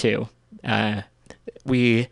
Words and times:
too. 0.00 0.28
Uh, 0.64 1.02
we 1.64 2.08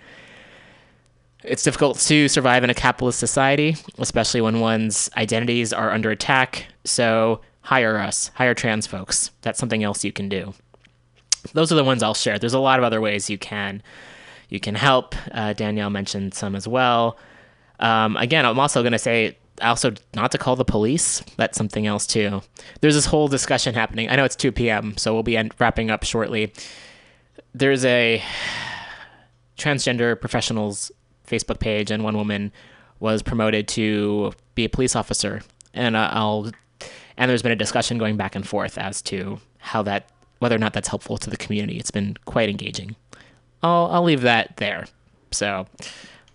it's 1.45 1.63
difficult 1.63 1.99
to 1.99 2.29
survive 2.29 2.65
in 2.65 2.71
a 2.71 2.75
capitalist 2.75 3.19
society, 3.19 3.77
especially 3.99 4.41
when 4.41 4.61
one's 4.61 5.09
identities 5.17 5.73
are 5.73 5.91
under 5.91 6.11
attack. 6.11 6.67
So 6.85 7.41
hire 7.63 7.97
us, 7.99 8.31
hire 8.35 8.55
trans 8.55 8.87
folks. 8.87 9.31
That's 9.43 9.59
something 9.59 9.83
else 9.83 10.05
you 10.05 10.13
can 10.13 10.29
do. 10.29 10.53
Those 11.55 11.73
are 11.73 11.77
the 11.77 11.85
ones 11.85 12.03
I'll 12.03 12.15
share. 12.15 12.39
There's 12.39 12.55
a 12.55 12.59
lot 12.59 12.79
of 12.79 12.85
other 12.85 13.01
ways 13.01 13.31
you 13.31 13.39
can 13.39 13.83
you 14.49 14.61
can 14.61 14.75
help. 14.75 15.15
Uh, 15.33 15.53
Danielle 15.53 15.91
mentioned 15.91 16.35
some 16.35 16.55
as 16.55 16.67
well. 16.67 17.19
Um, 17.81 18.17
again, 18.17 18.45
I'm 18.45 18.59
also 18.59 18.83
going 18.83 18.93
to 18.93 18.99
say 18.99 19.37
also 19.63 19.93
not 20.15 20.33
to 20.33 20.39
call 20.39 20.57
the 20.57 20.65
police. 20.65 21.21
That's 21.37 21.57
something 21.57 21.87
else 21.87 22.07
too. 22.07 22.43
There's 22.81 22.95
this 22.95 23.07
whole 23.07 23.29
discussion 23.29 23.75
happening. 23.75 24.09
I 24.09 24.17
know 24.17 24.25
it's 24.25 24.37
2 24.37 24.53
p.m., 24.53 24.97
so 24.97 25.13
we'll 25.15 25.23
be 25.23 25.37
end- 25.37 25.55
wrapping 25.59 25.91
up 25.91 26.05
shortly. 26.05 26.53
There's 27.55 27.85
a 27.85 28.23
transgender 29.57 30.19
professionals 30.19 30.93
Facebook 31.27 31.61
page, 31.61 31.91
and 31.91 32.05
one 32.05 32.17
woman 32.17 32.53
was 33.01 33.23
promoted 33.23 33.69
to 33.69 34.33
be 34.55 34.65
a 34.65 34.69
police 34.69 34.97
officer, 34.97 35.43
and 35.75 35.97
uh, 35.97 36.11
I'll 36.13 36.51
and 37.17 37.29
there's 37.29 37.43
been 37.43 37.53
a 37.53 37.57
discussion 37.57 37.99
going 37.99 38.17
back 38.17 38.35
and 38.35 38.47
forth 38.47 38.79
as 38.79 39.03
to 39.03 39.41
how 39.59 39.83
that 39.83 40.11
whether 40.39 40.55
or 40.55 40.59
not 40.59 40.73
that's 40.73 40.89
helpful 40.89 41.19
to 41.19 41.31
the 41.31 41.37
community. 41.37 41.79
It's 41.79 41.91
been 41.91 42.17
quite 42.25 42.49
engaging. 42.49 42.97
I'll 43.63 43.87
I'll 43.87 44.05
leave 44.05 44.23
that 44.23 44.57
there. 44.57 44.87
So 45.31 45.67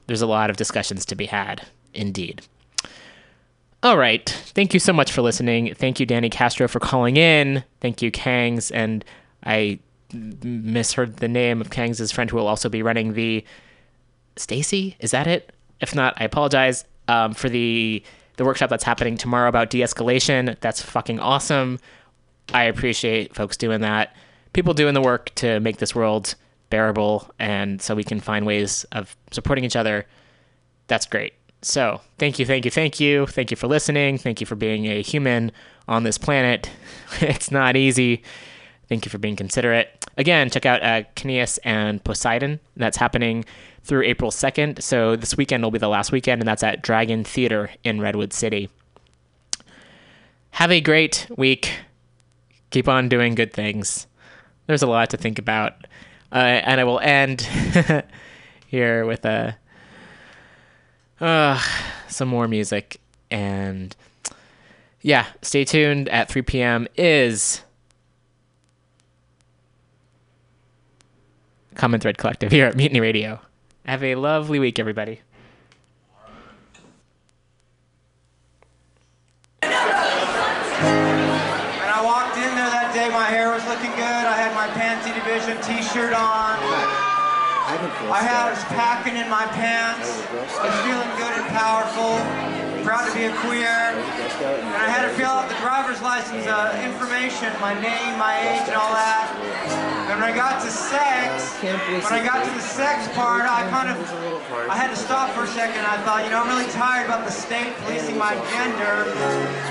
there's 0.07 0.21
a 0.21 0.27
lot 0.27 0.49
of 0.49 0.57
discussions 0.57 1.05
to 1.05 1.15
be 1.15 1.25
had, 1.25 1.65
indeed. 1.93 2.41
All 3.81 3.97
right. 3.97 4.29
Thank 4.29 4.73
you 4.73 4.79
so 4.79 4.93
much 4.93 5.11
for 5.11 5.21
listening. 5.21 5.73
Thank 5.75 5.99
you, 5.99 6.05
Danny 6.05 6.29
Castro, 6.29 6.69
for 6.69 6.79
calling 6.79 7.17
in. 7.17 7.65
Thank 7.81 8.01
you, 8.01 8.11
Kangs, 8.11 8.71
and 8.73 9.03
I 9.45 9.79
misheard 10.13 11.17
the 11.17 11.27
name 11.27 11.61
of 11.61 11.69
Kangs' 11.69 12.13
friend 12.13 12.29
who 12.29 12.37
will 12.37 12.47
also 12.47 12.69
be 12.69 12.81
running 12.81 13.13
the 13.13 13.43
Stacy. 14.35 14.95
Is 14.99 15.11
that 15.11 15.27
it? 15.27 15.53
If 15.79 15.93
not, 15.95 16.15
I 16.17 16.23
apologize 16.23 16.85
um, 17.07 17.33
for 17.33 17.49
the 17.49 18.03
the 18.37 18.45
workshop 18.45 18.69
that's 18.69 18.83
happening 18.83 19.15
tomorrow 19.15 19.47
about 19.47 19.69
de-escalation. 19.69 20.59
That's 20.59 20.81
fucking 20.81 21.19
awesome. 21.19 21.79
I 22.51 22.63
appreciate 22.63 23.35
folks 23.35 23.57
doing 23.57 23.81
that. 23.81 24.15
People 24.53 24.73
doing 24.73 24.95
the 24.95 25.01
work 25.01 25.33
to 25.35 25.59
make 25.59 25.77
this 25.77 25.93
world 25.93 26.33
bearable, 26.69 27.29
and 27.37 27.81
so 27.81 27.93
we 27.93 28.03
can 28.03 28.19
find 28.19 28.45
ways 28.45 28.85
of 28.91 29.15
supporting 29.31 29.63
each 29.63 29.75
other. 29.75 30.07
That's 30.87 31.05
great. 31.05 31.33
So, 31.61 32.01
thank 32.17 32.39
you, 32.39 32.45
thank 32.45 32.65
you, 32.65 32.71
thank 32.71 32.99
you. 32.99 33.25
Thank 33.27 33.51
you 33.51 33.57
for 33.57 33.67
listening. 33.67 34.17
Thank 34.17 34.41
you 34.41 34.47
for 34.47 34.55
being 34.55 34.85
a 34.87 35.01
human 35.01 35.51
on 35.87 36.03
this 36.03 36.17
planet. 36.17 36.69
it's 37.21 37.51
not 37.51 37.75
easy. 37.75 38.23
Thank 38.89 39.05
you 39.05 39.09
for 39.09 39.17
being 39.17 39.35
considerate. 39.35 40.02
Again, 40.17 40.49
check 40.49 40.65
out 40.65 40.83
uh, 40.83 41.03
Kineas 41.15 41.59
and 41.63 42.03
Poseidon. 42.03 42.59
That's 42.77 42.97
happening 42.97 43.45
through 43.83 44.03
April 44.03 44.31
2nd. 44.31 44.81
So 44.81 45.15
this 45.15 45.35
weekend 45.35 45.63
will 45.63 45.71
be 45.71 45.79
the 45.79 45.89
last 45.89 46.11
weekend, 46.11 46.41
and 46.41 46.47
that's 46.47 46.63
at 46.63 46.81
Dragon 46.81 47.23
Theater 47.23 47.71
in 47.83 47.99
Redwood 47.99 48.33
City. 48.33 48.69
Have 50.51 50.71
a 50.71 50.81
great 50.81 51.27
week. 51.35 51.79
Keep 52.69 52.87
on 52.87 53.09
doing 53.09 53.33
good 53.33 53.53
things. 53.53 54.07
There's 54.67 54.83
a 54.83 54.87
lot 54.87 55.09
to 55.09 55.17
think 55.17 55.39
about. 55.39 55.73
Uh, 56.31 56.61
and 56.65 56.79
I 56.79 56.83
will 56.83 56.99
end 56.99 57.41
here 58.67 59.05
with 59.05 59.25
a 59.25 59.57
uh, 61.19 61.61
some 62.07 62.27
more 62.27 62.47
music. 62.47 62.99
And 63.31 63.95
yeah, 65.01 65.27
stay 65.41 65.65
tuned 65.65 66.09
at 66.09 66.29
3 66.29 66.41
p.m. 66.43 66.87
is 66.95 67.61
Common 71.75 71.99
Thread 71.99 72.17
Collective 72.17 72.51
here 72.51 72.65
at 72.65 72.75
Mutiny 72.75 72.99
Radio. 72.99 73.39
Have 73.85 74.03
a 74.03 74.15
lovely 74.15 74.59
week, 74.59 74.79
everybody. 74.79 75.21
And 79.61 79.71
I 81.91 82.01
walked 82.03 82.37
in 82.37 82.55
there 82.55 82.71
that 82.71 82.91
day, 82.93 83.09
my 83.09 83.25
hair 83.25 83.51
was 83.51 83.65
looking 83.67 83.91
good. 83.91 84.01
I 84.01 84.35
had 84.35 84.53
my 84.55 84.67
Pansy 84.73 85.11
Division 85.11 85.57
t-shirt 85.63 86.13
on. 86.13 86.59
I 87.65 88.21
had, 88.21 88.49
was 88.51 88.63
packing 88.65 89.17
in 89.17 89.29
my 89.29 89.45
pants. 89.47 90.21
I 90.59 90.67
was 90.67 90.77
feeling 90.85 91.09
good 91.17 91.33
and 91.41 91.47
powerful. 91.49 92.62
Proud 92.83 93.07
to 93.07 93.15
be 93.15 93.25
a 93.25 93.35
queer. 93.47 93.95
And 93.95 94.75
I 94.75 94.91
had 94.91 95.07
to 95.07 95.13
fill 95.15 95.31
out 95.31 95.47
the 95.47 95.55
driver's 95.63 96.01
license 96.01 96.43
uh, 96.45 96.75
information, 96.83 97.47
my 97.63 97.71
name, 97.79 98.19
my 98.19 98.35
age, 98.43 98.67
and 98.67 98.75
all 98.75 98.91
that. 98.91 99.31
And 100.11 100.19
when 100.19 100.27
I 100.27 100.35
got 100.35 100.59
to 100.59 100.69
sex, 100.69 101.55
when 101.63 102.11
I 102.11 102.19
got 102.19 102.43
to 102.43 102.51
the 102.51 102.59
sex 102.59 103.07
part, 103.15 103.47
I 103.47 103.63
kind 103.71 103.87
of, 103.87 103.95
I 104.67 104.75
had 104.75 104.91
to 104.91 104.99
stop 104.99 105.31
for 105.31 105.43
a 105.43 105.51
second. 105.55 105.79
I 105.87 105.95
thought, 106.03 106.27
you 106.27 106.31
know, 106.31 106.43
I'm 106.43 106.51
really 106.51 106.69
tired 106.75 107.07
about 107.07 107.23
the 107.23 107.31
state 107.31 107.71
policing 107.87 108.17
my 108.19 108.35
gender, 108.51 109.07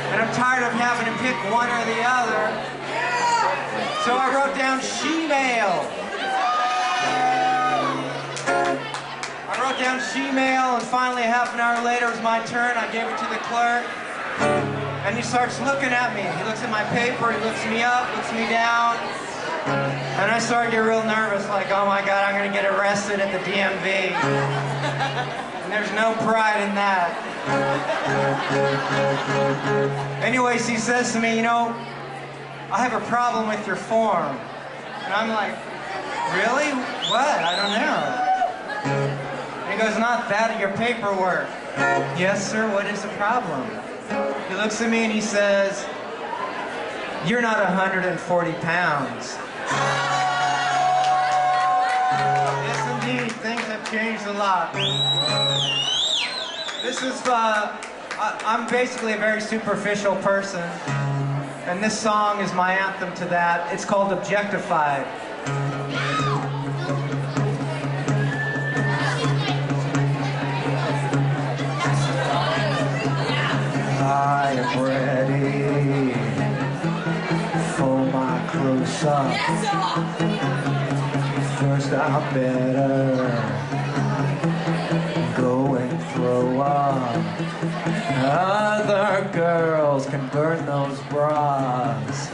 and 0.08 0.16
I'm 0.16 0.32
tired 0.32 0.64
of 0.64 0.72
having 0.72 1.04
to 1.04 1.16
pick 1.20 1.36
one 1.52 1.68
or 1.68 1.84
the 1.84 2.00
other. 2.00 2.48
So 4.08 4.16
I 4.16 4.32
wrote 4.32 4.56
down 4.56 4.80
she-male. 4.80 6.01
Wrote 9.72 9.80
down 9.80 10.00
she-male, 10.12 10.76
and 10.76 10.82
finally, 10.82 11.22
half 11.22 11.54
an 11.54 11.60
hour 11.60 11.82
later, 11.84 12.06
it 12.06 12.10
was 12.10 12.22
my 12.22 12.44
turn. 12.44 12.76
I 12.76 12.90
gave 12.92 13.06
it 13.08 13.16
to 13.18 13.26
the 13.32 13.40
clerk, 13.48 13.86
and 15.06 15.16
he 15.16 15.22
starts 15.22 15.60
looking 15.60 15.90
at 15.90 16.14
me. 16.14 16.22
He 16.22 16.44
looks 16.44 16.62
at 16.62 16.70
my 16.70 16.84
paper, 16.92 17.32
he 17.32 17.40
looks 17.44 17.64
me 17.66 17.82
up, 17.82 18.04
looks 18.16 18.32
me 18.32 18.48
down, 18.48 18.96
and 20.20 20.30
I 20.30 20.38
start 20.38 20.66
to 20.66 20.72
get 20.72 20.80
real 20.80 21.02
nervous, 21.04 21.48
like, 21.48 21.70
oh 21.70 21.86
my 21.86 22.04
God, 22.04 22.24
I'm 22.24 22.34
gonna 22.36 22.52
get 22.52 22.66
arrested 22.66 23.20
at 23.20 23.32
the 23.32 23.38
DMV. 23.50 24.12
and 24.12 25.72
there's 25.72 25.90
no 25.92 26.14
pride 26.26 26.60
in 26.68 26.74
that. 26.74 27.16
Anyways, 30.22 30.68
he 30.68 30.76
says 30.76 31.12
to 31.12 31.20
me, 31.20 31.36
you 31.36 31.42
know, 31.42 31.74
I 32.70 32.82
have 32.82 32.92
a 32.92 33.04
problem 33.06 33.48
with 33.48 33.66
your 33.66 33.76
form. 33.76 34.36
And 35.04 35.14
I'm 35.14 35.30
like, 35.30 35.56
really? 36.36 36.72
What? 37.08 37.40
I 37.40 37.56
don't 37.56 37.72
know. 37.80 39.21
Goes, 39.82 39.98
not 39.98 40.28
that, 40.28 40.60
your 40.60 40.70
paperwork. 40.76 41.48
Yes, 42.16 42.48
sir, 42.48 42.72
what 42.72 42.86
is 42.86 43.02
the 43.02 43.08
problem? 43.18 43.68
He 44.48 44.54
looks 44.54 44.80
at 44.80 44.88
me 44.88 44.98
and 44.98 45.12
he 45.12 45.20
says, 45.20 45.84
you're 47.28 47.42
not 47.42 47.58
140 47.58 48.52
pounds. 48.60 49.36
Yes, 52.62 52.78
indeed, 52.94 53.32
things 53.42 53.62
have 53.62 53.90
changed 53.90 54.24
a 54.26 54.32
lot. 54.34 54.72
This 56.84 57.02
is, 57.02 57.20
uh, 57.26 57.76
I, 58.20 58.40
I'm 58.46 58.68
basically 58.70 59.14
a 59.14 59.18
very 59.18 59.40
superficial 59.40 60.14
person. 60.16 60.62
And 61.66 61.82
this 61.82 61.98
song 61.98 62.40
is 62.40 62.54
my 62.54 62.74
anthem 62.74 63.12
to 63.14 63.24
that. 63.24 63.72
It's 63.74 63.84
called 63.84 64.12
Objectified. 64.12 65.08
Close 78.62 79.04
up. 79.04 79.36
First, 81.58 81.92
I 81.92 82.32
better 82.32 83.26
go 85.36 85.74
and 85.74 86.02
throw 86.12 86.60
up. 86.60 87.16
Uh, 88.22 88.52
other 88.78 89.28
girls 89.32 90.06
can 90.06 90.28
burn 90.28 90.64
those 90.64 91.00
bras. 91.10 92.30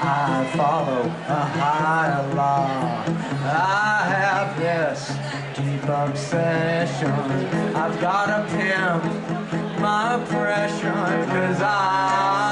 I 0.00 0.48
follow 0.56 1.02
a 1.38 1.42
higher 1.60 2.34
law. 2.34 3.04
I 3.44 4.04
have 4.16 4.56
this 4.56 5.08
deep 5.56 5.88
obsession. 5.88 7.10
I've 7.74 8.00
got 8.00 8.26
to 8.26 8.40
pimp 8.54 9.02
my 9.80 10.14
oppression 10.14 10.92
cause 10.92 11.60
I 11.60 12.51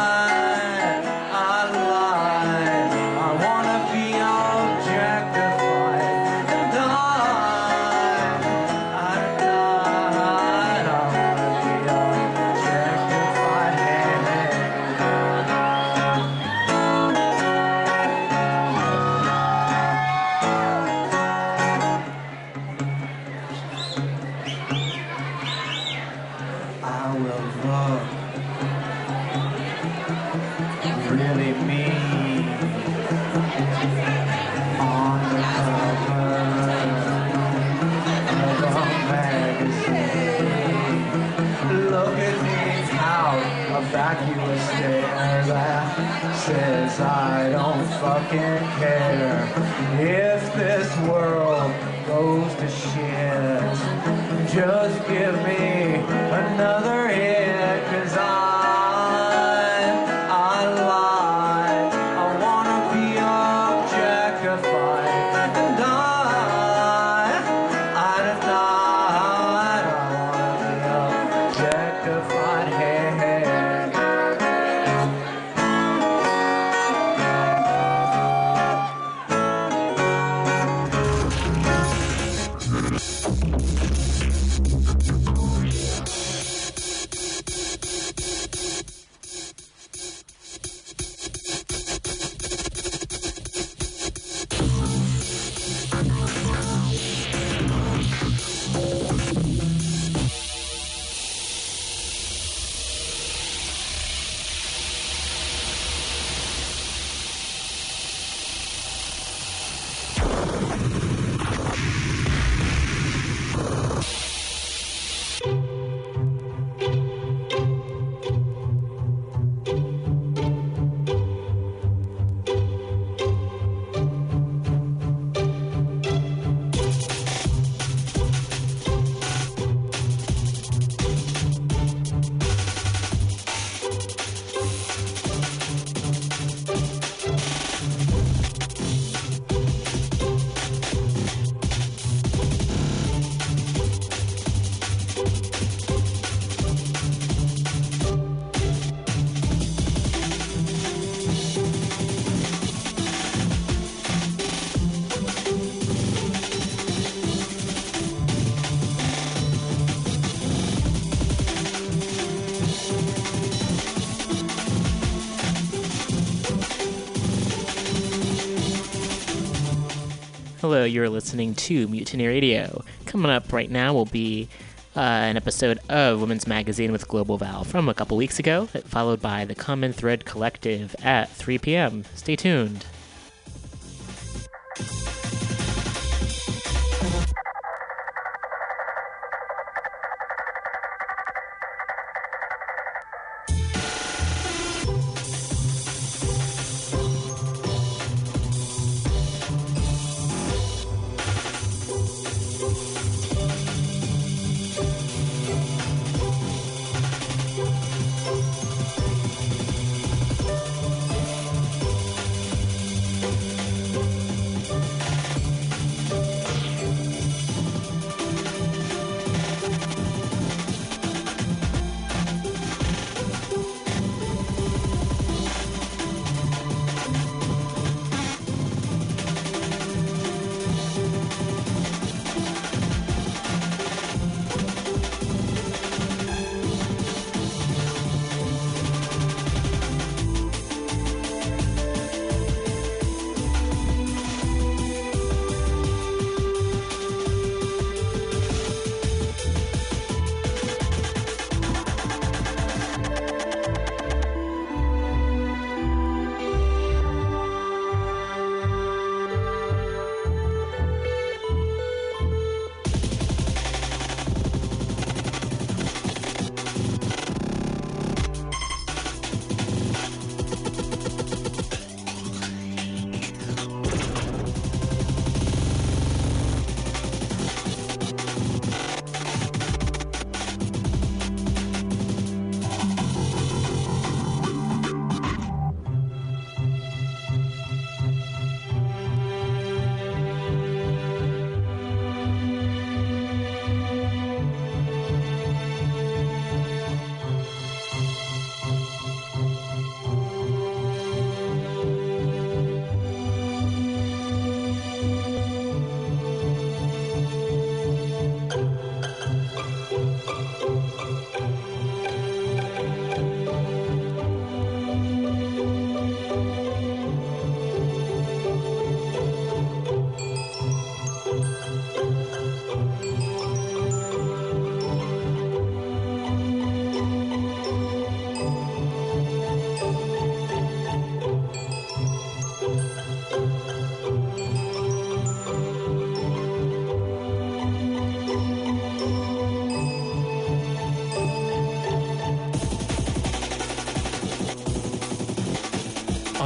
You're 170.85 171.09
listening 171.09 171.55
to 171.55 171.89
Mutiny 171.89 172.27
Radio. 172.27 172.85
Coming 173.07 173.31
up 173.31 173.53
right 173.53 173.71
now 173.71 173.93
will 173.93 174.07
be 174.07 174.49
uh, 174.97 175.01
an 175.01 175.37
episode 175.37 175.79
of 175.89 176.21
Women's 176.21 176.47
Magazine 176.47 176.93
with 176.93 177.07
Global 177.09 177.39
Val 177.39 177.65
from 177.65 177.89
a 177.89 177.95
couple 177.95 178.17
weeks 178.17 178.39
ago, 178.39 178.67
followed 178.67 179.21
by 179.21 179.45
the 179.45 179.55
Common 179.55 179.93
Thread 179.93 180.25
Collective 180.25 180.97
at 181.03 181.31
3 181.31 181.59
p.m. 181.59 182.05
Stay 182.15 182.37
tuned. 182.37 182.85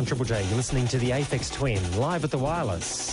On 0.05 0.07
Triple 0.07 0.27
J, 0.27 0.45
you're 0.49 0.57
listening 0.57 0.87
to 0.89 0.99
the 0.99 1.13
Aphex 1.13 1.51
Twin 1.51 1.81
live 1.97 2.25
at 2.25 2.31
the 2.31 2.37
Wireless. 2.37 3.04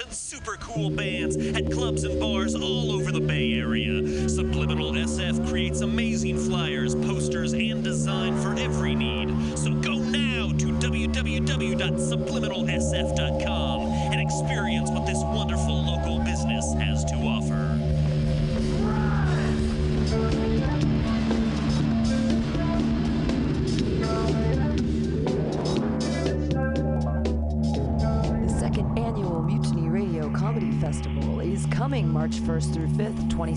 And 0.00 0.12
super 0.12 0.56
cool 0.56 0.90
bands. 0.90 1.36
At 1.36 1.70
clubs 1.70 2.04
and 2.04 2.18
bars 2.20 2.54
all 2.54 2.92
over 2.92 3.12
the 3.12 3.20
Bay 3.20 3.35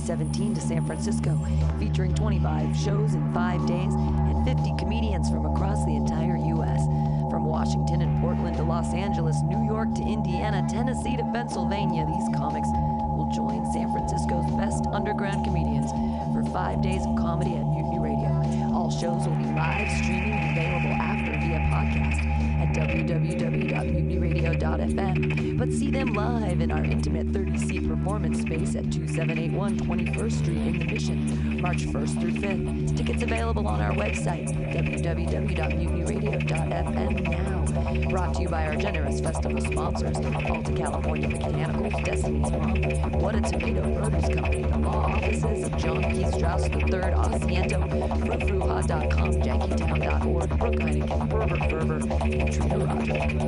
2017 0.10 0.56
to 0.56 0.62
San 0.62 0.84
Francisco, 0.86 1.38
featuring 1.78 2.16
25 2.16 2.76
shows 2.76 3.14
in 3.14 3.22
five 3.32 3.64
days 3.68 3.94
and 3.94 4.44
50 4.44 4.74
comedians 4.80 5.30
from 5.30 5.46
across 5.46 5.86
the 5.86 5.96
entire 5.96 6.36
U.S. 6.58 6.82
From 7.30 7.46
Washington 7.46 8.02
and 8.02 8.20
Portland 8.20 8.58
to 8.58 8.64
Los 8.64 8.92
Angeles, 8.96 9.38
New 9.46 9.64
York 9.70 9.94
to 9.94 10.02
Indiana, 10.02 10.66
Tennessee 10.68 11.16
to 11.16 11.22
Pennsylvania, 11.32 12.08
these 12.10 12.28
comics 12.36 12.68
will 13.14 13.30
join 13.30 13.62
San 13.72 13.94
Francisco's 13.94 14.50
best 14.58 14.88
underground 14.90 15.46
comedians 15.46 15.94
for 16.34 16.42
five 16.50 16.82
days 16.82 17.06
of 17.06 17.14
comedy 17.16 17.54
at 17.54 17.70
Mutiny 17.70 18.02
Radio. 18.02 18.34
All 18.74 18.90
shows 18.90 19.30
will 19.30 19.38
be 19.38 19.46
live 19.54 19.94
streaming 20.02 20.34
and 20.34 20.58
available 20.58 20.98
after 20.98 21.38
via 21.38 21.62
podcast 21.70 22.26
at 22.60 22.74
www.mutinyradio.fm. 22.74 25.58
But 25.60 25.72
see 25.72 25.92
them 25.92 26.14
live 26.14 26.62
in 26.62 26.72
our 26.72 26.84
intimate 26.84 27.32
30-seat 27.32 27.88
performance 27.88 28.42
space 28.42 28.76
at 28.76 28.90
2781 29.10 29.78
21st 29.80 30.32
Street 30.32 30.58
in 30.58 30.80
the 30.80 30.86
Mission, 30.86 31.62
March 31.62 31.86
1st 31.88 32.22
through 32.22 32.32
5th. 32.32 32.96
Tickets 32.96 33.24
available 33.24 33.68
on 33.68 33.82
our 33.82 33.92
website, 33.94 34.48
www.mutinyradio.fm 34.72 37.28
now. 37.28 37.66
Brought 38.10 38.36
to 38.36 38.44
you 38.44 38.50
by 38.50 38.68
our 38.68 38.76
generous 38.76 39.20
festival 39.20 39.60
sponsors, 39.62 40.16
Alta 40.18 40.72
California 40.74 41.28
Mechanicals, 41.28 42.04
Destiny's 42.04 42.52
Mom, 42.52 42.84
What 43.14 43.34
a 43.34 43.42
Tomato 43.42 44.00
Produce 44.00 44.30
Company, 44.30 44.62
The 44.64 44.78
Law 44.78 45.08
Offices, 45.08 45.70
John 45.82 46.04
P. 46.04 46.24
Strauss 46.32 46.66
III, 46.66 46.80
Asiento, 46.80 47.90
FruFruHot.com, 48.26 49.32
JackieTown.org, 49.42 50.50
Brooke 50.60 50.76
Heineken, 50.76 51.32
Herbert 51.32 51.68
Ferber, 51.70 52.00
and 52.24 52.54
Trina 52.54 52.78
Asiento. 52.86 53.40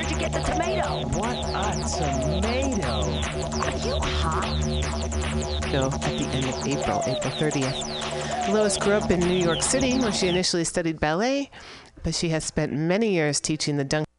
Where'd 0.00 0.12
you 0.12 0.18
get 0.18 0.32
the 0.32 0.40
tomato? 0.40 1.06
What 1.18 1.36
a 1.36 1.72
tomato! 1.98 3.00
Are 3.60 3.76
you 3.86 3.98
hot? 4.00 5.72
No, 5.72 5.86
at 5.86 6.00
the 6.00 6.26
end 6.32 6.46
of 6.46 6.66
April, 6.66 7.02
April 7.06 7.32
30th. 7.34 8.52
Lois 8.52 8.78
grew 8.78 8.94
up 8.94 9.10
in 9.10 9.20
New 9.20 9.38
York 9.38 9.62
City 9.62 9.98
where 9.98 10.12
she 10.12 10.28
initially 10.28 10.64
studied 10.64 10.98
ballet, 11.00 11.50
but 12.02 12.14
she 12.14 12.30
has 12.30 12.44
spent 12.44 12.72
many 12.72 13.12
years 13.12 13.40
teaching 13.40 13.76
the 13.76 13.84
Duncan. 13.84 14.09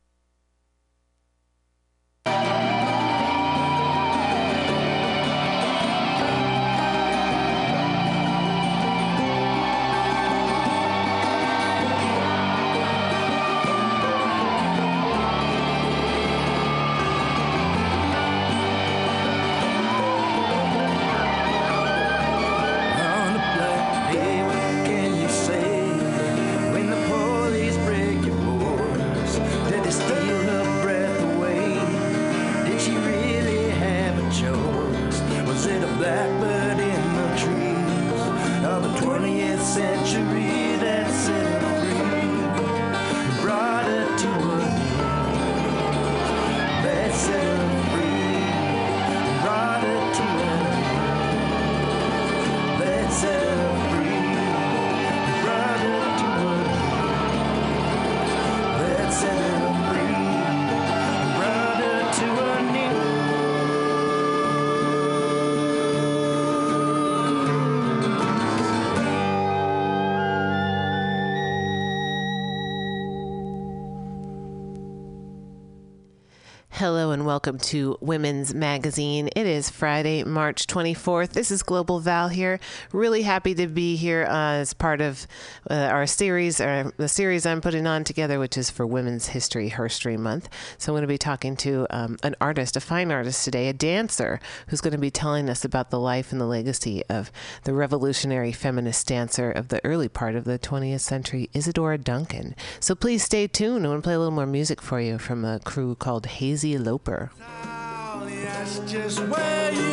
Welcome 77.42 77.58
to 77.58 77.98
Women's 78.02 78.54
Magazine. 78.54 79.28
It 79.36 79.48
is 79.48 79.68
Friday, 79.68 80.24
March 80.24 80.68
24th. 80.68 81.30
This 81.30 81.50
is 81.50 81.64
Global 81.64 82.00
Val 82.00 82.28
here. 82.28 82.60
Really 82.94 83.24
happy 83.24 83.56
to 83.56 83.66
be 83.66 83.96
here 83.96 84.28
uh, 84.30 84.58
as 84.58 84.76
part 84.76 85.02
of 85.02 85.26
uh, 85.68 85.74
our 85.74 86.06
series, 86.06 86.62
or 86.62 86.94
the 86.98 87.08
series 87.08 87.48
I'm 87.48 87.60
putting 87.60 87.88
on 87.88 88.04
together, 88.04 88.38
which 88.38 88.60
is 88.60 88.70
for 88.70 88.86
Women's 88.86 89.30
History 89.30 89.72
Herstory 89.72 90.20
Month. 90.20 90.50
So 90.78 90.92
I'm 90.92 90.94
going 90.94 91.02
to 91.02 91.08
be 91.08 91.18
talking 91.18 91.56
to 91.56 91.88
um, 91.90 92.18
an 92.22 92.36
artist, 92.40 92.76
a 92.76 92.80
fine 92.80 93.12
artist 93.12 93.44
today, 93.44 93.70
a 93.70 93.74
dancer, 93.74 94.40
who's 94.68 94.82
going 94.82 94.92
to 94.92 95.00
be 95.00 95.10
telling 95.10 95.50
us 95.50 95.66
about 95.66 95.90
the 95.90 96.00
life 96.00 96.32
and 96.32 96.40
the 96.40 96.46
legacy 96.46 97.02
of 97.10 97.32
the 97.64 97.74
revolutionary 97.74 98.52
feminist 98.52 99.08
dancer 99.08 99.50
of 99.50 99.70
the 99.70 99.84
early 99.84 100.08
part 100.08 100.36
of 100.36 100.44
the 100.44 100.60
20th 100.60 101.02
century, 101.02 101.50
Isadora 101.56 101.98
Duncan. 101.98 102.54
So 102.80 102.94
please 102.94 103.24
stay 103.24 103.48
tuned. 103.48 103.88
I 103.88 103.90
want 103.90 104.04
to 104.04 104.08
play 104.08 104.14
a 104.14 104.20
little 104.20 104.32
more 104.32 104.46
music 104.46 104.80
for 104.80 105.02
you 105.02 105.18
from 105.18 105.44
a 105.44 105.60
crew 105.60 105.96
called 105.96 106.28
Hazy 106.28 106.78
Loper. 106.78 107.31
That's 107.40 108.80
just 108.92 109.20
where 109.28 109.72
you 109.74 109.91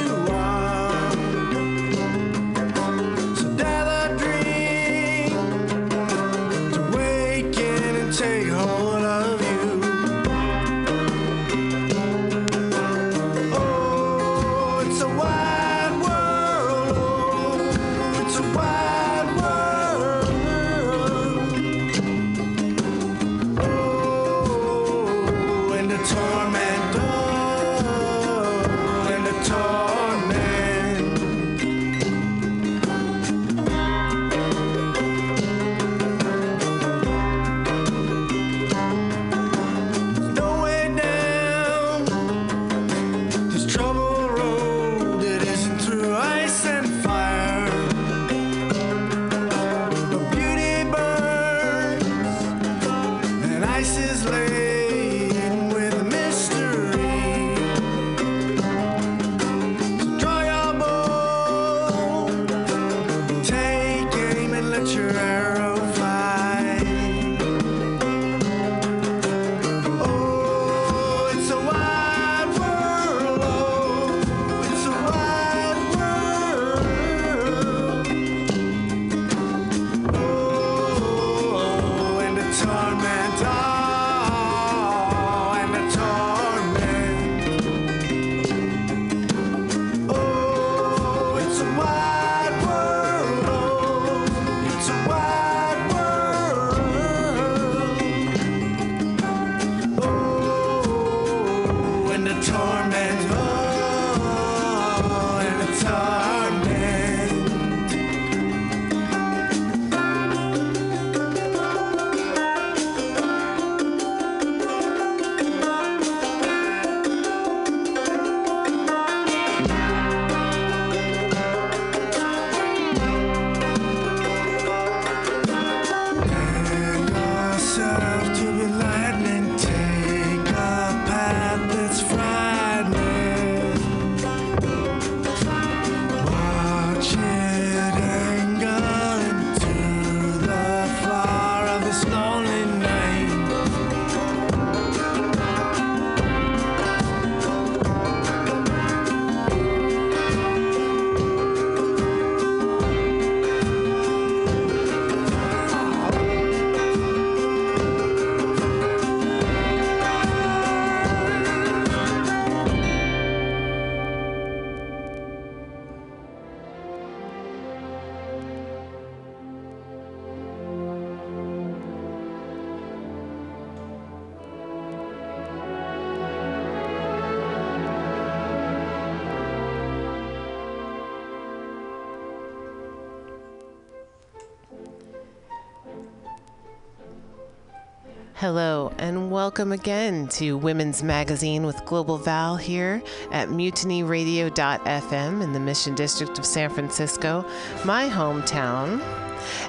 Hello, 188.48 188.90
and 188.96 189.30
welcome 189.30 189.72
again 189.72 190.26
to 190.28 190.56
Women's 190.56 191.02
Magazine 191.02 191.66
with 191.66 191.84
Global 191.84 192.16
Val 192.16 192.56
here 192.56 193.02
at 193.30 193.48
mutinyradio.fm 193.48 195.42
in 195.42 195.52
the 195.52 195.60
Mission 195.60 195.94
District 195.94 196.38
of 196.38 196.46
San 196.46 196.70
Francisco, 196.70 197.44
my 197.84 198.08
hometown. 198.08 199.02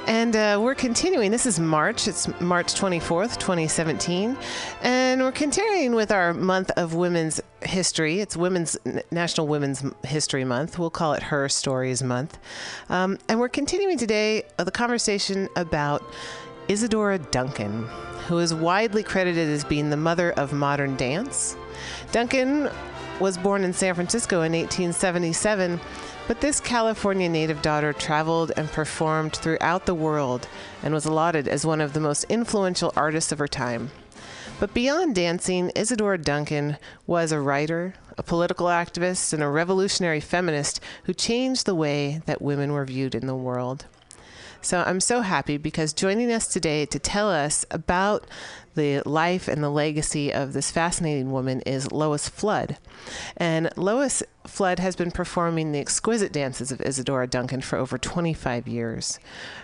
And 0.08 0.34
uh, 0.34 0.60
we're 0.62 0.76
continuing. 0.76 1.30
This 1.30 1.46
is 1.46 1.60
March. 1.60 2.08
It's 2.08 2.30
March 2.40 2.74
24th, 2.74 3.38
2017. 3.38 4.38
And 4.82 5.22
we're 5.22 5.34
continuing 5.34 5.94
with 5.94 6.12
our 6.12 6.34
month 6.34 6.72
of 6.78 6.94
women's 6.94 7.42
history. 7.64 8.22
It's 8.22 8.38
Women's 8.38 8.78
National 9.12 9.46
Women's 9.48 9.84
History 10.06 10.46
Month. 10.46 10.80
We'll 10.80 10.90
call 10.90 11.14
it 11.14 11.24
Her 11.24 11.50
Stories 11.50 12.02
Month. 12.02 12.38
Um, 12.88 13.18
and 13.28 13.42
we're 13.42 13.50
continuing 13.50 13.98
today 13.98 14.44
uh, 14.58 14.64
the 14.64 14.72
conversation 14.72 15.50
about 15.58 16.02
Isadora 16.70 17.18
Duncan, 17.18 17.88
who 18.28 18.38
is 18.38 18.54
widely 18.54 19.02
credited 19.02 19.50
as 19.50 19.64
being 19.64 19.90
the 19.90 19.98
mother 19.98 20.32
of 20.34 20.54
modern 20.54 20.96
dance. 20.98 21.58
Duncan 22.12 22.70
was 23.20 23.40
born 23.40 23.64
in 23.64 23.74
San 23.74 23.96
Francisco 23.96 24.44
in 24.44 24.52
1877, 24.52 25.80
but 26.28 26.42
this 26.42 26.60
California 26.60 27.28
native 27.28 27.64
daughter 27.64 27.92
traveled 27.92 28.52
and 28.56 28.72
performed 28.72 29.36
throughout 29.36 29.88
the 29.88 29.96
world 29.96 30.48
and 30.84 30.94
was 30.94 31.08
lauded 31.08 31.48
as 31.48 31.66
one 31.66 31.82
of 31.82 31.94
the 31.94 32.00
most 32.00 32.24
influential 32.26 32.94
artists 32.96 33.32
of 33.32 33.40
her 33.40 33.48
time. 33.48 33.90
But 34.60 34.76
beyond 34.76 35.16
dancing, 35.16 35.72
Isadora 35.76 36.20
Duncan 36.20 36.78
was 37.08 37.32
a 37.32 37.42
writer, 37.42 37.96
a 38.16 38.22
political 38.22 38.68
activist, 38.68 39.34
and 39.34 39.42
a 39.42 39.48
revolutionary 39.48 40.20
feminist 40.20 40.80
who 41.06 41.16
changed 41.16 41.66
the 41.66 41.74
way 41.74 42.22
that 42.28 42.44
women 42.44 42.74
were 42.74 42.86
viewed 42.86 43.16
in 43.16 43.26
the 43.26 43.36
world. 43.36 43.88
So 44.62 44.84
I'm 44.86 45.00
so 45.00 45.22
happy 45.22 45.56
because 45.56 45.94
joining 45.94 46.34
us 46.34 46.46
today 46.46 46.86
to 46.88 47.00
tell 47.00 47.32
us 47.32 47.66
about 47.72 48.28
the 48.76 49.02
life 49.06 49.48
and 49.48 49.64
the 49.64 49.70
legacy 49.70 50.34
of 50.34 50.52
this 50.52 50.70
fascinating 50.70 51.32
woman 51.32 51.62
is 51.62 51.94
Lois 51.94 52.28
Flood. 52.28 52.78
And 53.38 53.70
Lois 53.78 54.22
Flood 54.46 54.80
has 54.80 54.98
been 54.98 55.12
performing 55.12 55.72
the 55.72 55.80
exquisite 55.80 56.34
dances 56.34 56.74
of 56.74 56.82
Isadora 56.82 57.26
Duncan 57.26 57.62
for 57.62 57.78
over 57.78 57.98
25 57.98 58.68
years. 58.68 59.18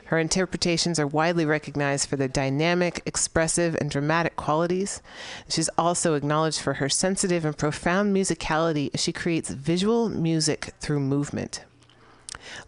Her 0.06 0.18
interpretations 0.18 0.98
are 0.98 1.08
widely 1.08 1.46
recognized 1.46 2.08
for 2.08 2.16
their 2.16 2.30
dynamic, 2.30 3.02
expressive, 3.06 3.76
and 3.82 3.92
dramatic 3.92 4.38
qualities. 4.38 5.02
She's 5.50 5.70
also 5.78 6.14
acknowledged 6.14 6.62
for 6.62 6.76
her 6.76 6.88
sensitive 6.88 7.44
and 7.44 7.58
profound 7.58 8.16
musicality 8.16 8.92
as 8.94 9.02
she 9.02 9.12
creates 9.12 9.50
visual 9.50 10.08
music 10.08 10.72
through 10.80 11.02
movement. 11.02 11.66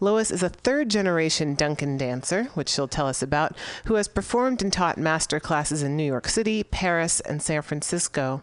Lois 0.00 0.30
is 0.30 0.42
a 0.42 0.48
third 0.48 0.88
generation 0.88 1.54
Duncan 1.54 1.96
dancer, 1.96 2.44
which 2.54 2.68
she'll 2.68 2.88
tell 2.88 3.06
us 3.06 3.22
about, 3.22 3.56
who 3.86 3.94
has 3.94 4.08
performed 4.08 4.62
and 4.62 4.72
taught 4.72 4.98
master 4.98 5.40
classes 5.40 5.82
in 5.82 5.96
New 5.96 6.04
York 6.04 6.28
City, 6.28 6.62
Paris, 6.62 7.20
and 7.20 7.42
San 7.42 7.62
Francisco. 7.62 8.42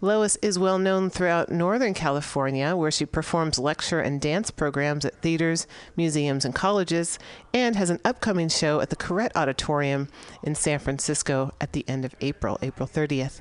Lois 0.00 0.36
is 0.42 0.58
well 0.58 0.78
known 0.78 1.08
throughout 1.08 1.50
Northern 1.50 1.94
California, 1.94 2.76
where 2.76 2.90
she 2.90 3.06
performs 3.06 3.58
lecture 3.58 4.00
and 4.00 4.20
dance 4.20 4.50
programs 4.50 5.04
at 5.04 5.22
theaters, 5.22 5.66
museums, 5.96 6.44
and 6.44 6.54
colleges, 6.54 7.18
and 7.54 7.76
has 7.76 7.88
an 7.88 8.00
upcoming 8.04 8.48
show 8.48 8.80
at 8.80 8.90
the 8.90 8.96
Koret 8.96 9.30
Auditorium 9.34 10.08
in 10.42 10.54
San 10.54 10.78
Francisco 10.78 11.52
at 11.60 11.72
the 11.72 11.84
end 11.88 12.04
of 12.04 12.14
April, 12.20 12.58
April 12.60 12.86
30th. 12.86 13.40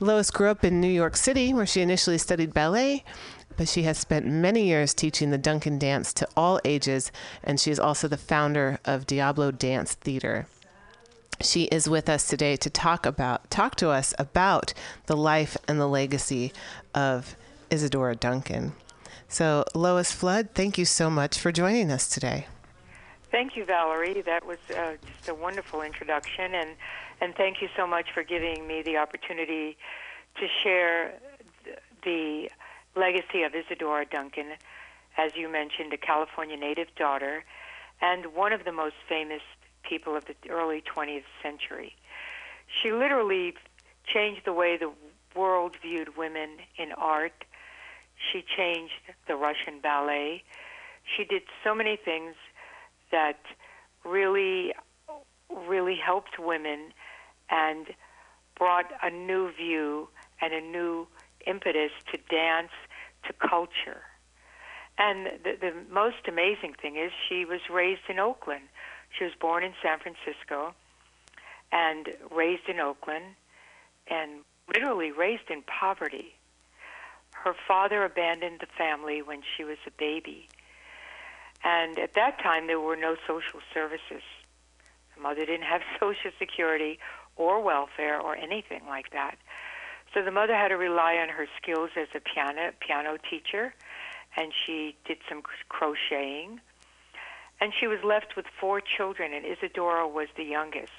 Lois 0.00 0.30
grew 0.30 0.48
up 0.48 0.64
in 0.64 0.80
New 0.80 0.88
York 0.88 1.16
City, 1.16 1.54
where 1.54 1.66
she 1.66 1.80
initially 1.80 2.18
studied 2.18 2.52
ballet, 2.52 3.04
but 3.56 3.68
she 3.68 3.82
has 3.84 3.98
spent 3.98 4.26
many 4.26 4.66
years 4.66 4.94
teaching 4.94 5.30
the 5.30 5.38
Duncan 5.38 5.78
dance 5.78 6.12
to 6.14 6.28
all 6.36 6.60
ages, 6.64 7.12
and 7.42 7.58
she 7.58 7.70
is 7.70 7.78
also 7.78 8.08
the 8.08 8.16
founder 8.16 8.78
of 8.84 9.06
Diablo 9.06 9.50
Dance 9.50 9.94
Theater. 9.94 10.46
She 11.40 11.64
is 11.64 11.88
with 11.88 12.08
us 12.08 12.26
today 12.26 12.56
to 12.56 12.70
talk 12.70 13.06
about 13.06 13.50
talk 13.50 13.74
to 13.76 13.90
us 13.90 14.14
about 14.18 14.72
the 15.06 15.16
life 15.16 15.56
and 15.66 15.80
the 15.80 15.88
legacy 15.88 16.52
of 16.94 17.36
Isadora 17.70 18.14
Duncan. 18.14 18.72
So, 19.28 19.64
Lois 19.74 20.12
Flood, 20.12 20.50
thank 20.54 20.78
you 20.78 20.84
so 20.84 21.10
much 21.10 21.38
for 21.38 21.50
joining 21.50 21.90
us 21.90 22.08
today. 22.08 22.46
Thank 23.32 23.56
you, 23.56 23.64
Valerie. 23.64 24.22
That 24.22 24.46
was 24.46 24.58
uh, 24.70 24.92
just 25.04 25.28
a 25.28 25.34
wonderful 25.34 25.82
introduction, 25.82 26.54
and 26.54 26.70
and 27.20 27.34
thank 27.34 27.60
you 27.60 27.68
so 27.76 27.86
much 27.86 28.06
for 28.14 28.22
giving 28.22 28.66
me 28.66 28.82
the 28.82 28.96
opportunity 28.96 29.76
to 30.36 30.46
share 30.62 31.14
the 32.04 32.48
legacy 32.96 33.42
of 33.42 33.54
Isadora 33.54 34.06
Duncan, 34.06 34.52
as 35.16 35.32
you 35.36 35.48
mentioned, 35.48 35.92
a 35.92 35.96
California 35.96 36.56
native 36.56 36.88
daughter, 36.96 37.44
and 38.00 38.34
one 38.34 38.52
of 38.52 38.64
the 38.64 38.72
most 38.72 38.96
famous 39.08 39.42
people 39.88 40.16
of 40.16 40.24
the 40.26 40.34
early 40.50 40.82
20th 40.82 41.24
century. 41.42 41.94
She 42.82 42.92
literally 42.92 43.54
changed 44.06 44.42
the 44.44 44.52
way 44.52 44.76
the 44.76 44.92
world 45.34 45.76
viewed 45.80 46.16
women 46.16 46.58
in 46.76 46.92
art. 46.92 47.44
She 48.32 48.44
changed 48.56 48.94
the 49.26 49.36
Russian 49.36 49.80
ballet. 49.80 50.42
She 51.16 51.24
did 51.24 51.42
so 51.62 51.74
many 51.74 51.96
things 51.96 52.34
that 53.10 53.40
really, 54.04 54.72
really 55.50 55.96
helped 55.96 56.38
women 56.38 56.92
and 57.50 57.88
brought 58.56 58.90
a 59.02 59.10
new 59.10 59.50
view 59.52 60.08
and 60.40 60.52
a 60.52 60.60
new 60.60 61.06
impetus 61.46 61.92
to 62.12 62.18
dance, 62.30 62.72
to 63.26 63.32
culture. 63.32 64.02
And 64.98 65.26
the, 65.42 65.56
the 65.60 65.72
most 65.92 66.28
amazing 66.28 66.74
thing 66.80 66.96
is 66.96 67.10
she 67.28 67.44
was 67.44 67.60
raised 67.70 68.02
in 68.08 68.18
Oakland. 68.18 68.64
She 69.18 69.24
was 69.24 69.32
born 69.40 69.64
in 69.64 69.72
San 69.82 69.98
Francisco 69.98 70.74
and 71.72 72.08
raised 72.30 72.68
in 72.68 72.78
Oakland 72.78 73.24
and 74.06 74.40
literally 74.68 75.10
raised 75.10 75.50
in 75.50 75.62
poverty. 75.62 76.34
Her 77.32 77.54
father 77.66 78.04
abandoned 78.04 78.60
the 78.60 78.66
family 78.78 79.22
when 79.22 79.42
she 79.56 79.64
was 79.64 79.78
a 79.86 79.90
baby. 79.90 80.48
And 81.64 81.98
at 81.98 82.14
that 82.14 82.38
time, 82.40 82.66
there 82.66 82.80
were 82.80 82.96
no 82.96 83.16
social 83.26 83.60
services. 83.72 84.22
The 85.14 85.22
mother 85.22 85.46
didn't 85.46 85.66
have 85.66 85.82
Social 86.00 86.30
Security 86.38 86.98
or 87.36 87.60
welfare 87.60 88.20
or 88.20 88.36
anything 88.36 88.82
like 88.86 89.10
that. 89.10 89.36
So 90.14 90.22
the 90.22 90.30
mother 90.30 90.54
had 90.54 90.68
to 90.68 90.76
rely 90.76 91.16
on 91.16 91.28
her 91.28 91.46
skills 91.60 91.90
as 91.96 92.06
a 92.14 92.20
piano 92.20 92.70
piano 92.78 93.16
teacher, 93.28 93.74
and 94.36 94.52
she 94.64 94.96
did 95.04 95.18
some 95.28 95.42
crocheting. 95.68 96.60
And 97.60 97.72
she 97.78 97.88
was 97.88 97.98
left 98.04 98.36
with 98.36 98.46
four 98.60 98.80
children, 98.80 99.32
and 99.32 99.44
Isadora 99.44 100.06
was 100.06 100.28
the 100.36 100.44
youngest. 100.44 100.92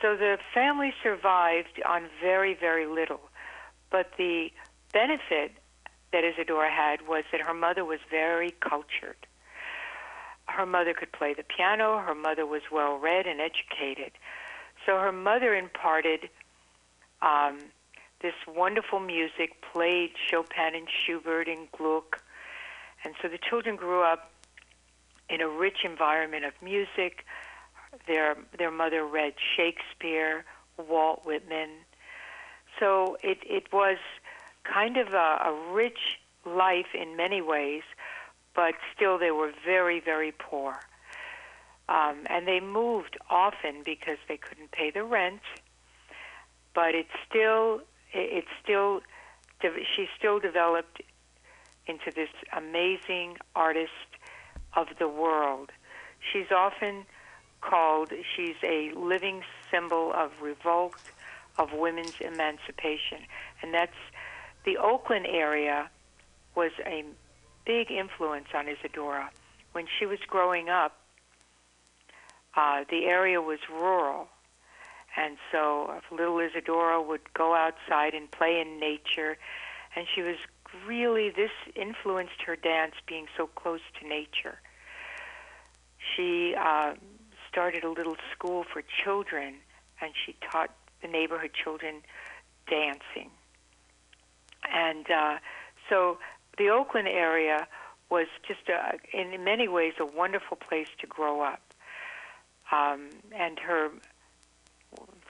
So 0.00 0.16
the 0.16 0.38
family 0.54 0.92
survived 1.02 1.80
on 1.88 2.08
very, 2.20 2.54
very 2.54 2.86
little. 2.86 3.20
But 3.90 4.12
the 4.16 4.50
benefit 4.92 5.52
that 6.12 6.24
Isadora 6.24 6.70
had 6.70 7.06
was 7.06 7.24
that 7.32 7.40
her 7.40 7.54
mother 7.54 7.84
was 7.84 8.00
very 8.10 8.50
cultured. 8.60 9.26
Her 10.46 10.66
mother 10.66 10.92
could 10.92 11.12
play 11.12 11.34
the 11.34 11.44
piano, 11.44 11.98
her 11.98 12.14
mother 12.14 12.46
was 12.46 12.62
well 12.70 12.98
read 12.98 13.26
and 13.26 13.40
educated. 13.40 14.12
So 14.84 14.98
her 14.98 15.12
mother 15.12 15.54
imparted 15.54 16.28
um, 17.22 17.58
this 18.20 18.34
wonderful 18.46 19.00
music, 19.00 19.62
played 19.72 20.10
Chopin 20.30 20.74
and 20.74 20.88
Schubert 20.88 21.48
and 21.48 21.70
Gluck. 21.72 22.20
And 23.04 23.14
so 23.20 23.28
the 23.28 23.38
children 23.38 23.76
grew 23.76 24.02
up 24.02 24.30
in 25.28 25.40
a 25.40 25.48
rich 25.48 25.78
environment 25.84 26.44
of 26.44 26.52
music. 26.62 27.24
Their 28.06 28.36
their 28.58 28.70
mother 28.70 29.04
read 29.04 29.34
Shakespeare, 29.56 30.44
Walt 30.78 31.22
Whitman. 31.24 31.70
So 32.78 33.16
it 33.22 33.38
it 33.44 33.72
was 33.72 33.98
kind 34.64 34.96
of 34.96 35.08
a, 35.08 35.40
a 35.44 35.72
rich 35.72 36.18
life 36.46 36.94
in 36.94 37.16
many 37.16 37.42
ways, 37.42 37.82
but 38.54 38.74
still 38.94 39.18
they 39.18 39.30
were 39.30 39.52
very 39.64 40.00
very 40.00 40.32
poor. 40.32 40.80
Um, 41.88 42.26
and 42.30 42.46
they 42.46 42.60
moved 42.60 43.18
often 43.28 43.82
because 43.84 44.18
they 44.28 44.36
couldn't 44.36 44.70
pay 44.70 44.90
the 44.90 45.02
rent. 45.02 45.42
But 46.74 46.94
it 46.94 47.06
still 47.28 47.80
it, 48.12 48.44
it 48.44 48.44
still 48.62 49.00
she 49.62 50.08
still 50.18 50.40
developed 50.40 51.02
into 51.86 52.10
this 52.14 52.30
amazing 52.56 53.36
artist 53.54 53.90
of 54.74 54.88
the 54.98 55.08
world. 55.08 55.70
She's 56.32 56.50
often 56.50 57.04
called, 57.60 58.12
she's 58.36 58.56
a 58.62 58.92
living 58.94 59.42
symbol 59.70 60.12
of 60.14 60.30
revolt, 60.40 60.96
of 61.58 61.72
women's 61.72 62.20
emancipation. 62.20 63.18
And 63.62 63.72
that's 63.72 63.92
the 64.64 64.76
Oakland 64.76 65.26
area 65.26 65.90
was 66.54 66.72
a 66.84 67.04
big 67.64 67.90
influence 67.90 68.48
on 68.54 68.68
Isadora. 68.68 69.30
When 69.72 69.86
she 69.98 70.06
was 70.06 70.18
growing 70.26 70.68
up, 70.68 70.98
uh, 72.54 72.84
the 72.90 73.06
area 73.06 73.40
was 73.40 73.58
rural. 73.70 74.28
And 75.16 75.36
so 75.50 76.00
little 76.10 76.38
Isadora 76.38 77.02
would 77.02 77.32
go 77.34 77.54
outside 77.54 78.14
and 78.14 78.30
play 78.30 78.60
in 78.60 78.80
nature. 78.80 79.36
And 79.94 80.06
she 80.14 80.22
was 80.22 80.36
really, 80.86 81.30
this 81.30 81.50
influenced 81.74 82.42
her 82.46 82.56
dance 82.56 82.94
being 83.06 83.26
so 83.36 83.46
close 83.46 83.80
to 84.00 84.08
nature. 84.08 84.58
She 86.16 86.54
uh, 86.58 86.94
started 87.48 87.84
a 87.84 87.90
little 87.90 88.16
school 88.32 88.64
for 88.64 88.82
children, 89.04 89.56
and 90.00 90.12
she 90.24 90.34
taught 90.50 90.70
the 91.02 91.08
neighborhood 91.08 91.50
children 91.52 92.02
dancing. 92.68 93.30
And 94.72 95.10
uh, 95.10 95.38
so 95.88 96.18
the 96.56 96.70
Oakland 96.70 97.08
area 97.08 97.66
was 98.10 98.26
just, 98.46 98.68
a, 98.68 98.98
in 99.12 99.44
many 99.44 99.68
ways, 99.68 99.94
a 100.00 100.06
wonderful 100.06 100.56
place 100.56 100.88
to 101.00 101.06
grow 101.06 101.42
up. 101.42 101.60
Um, 102.70 103.10
and 103.36 103.58
her 103.58 103.90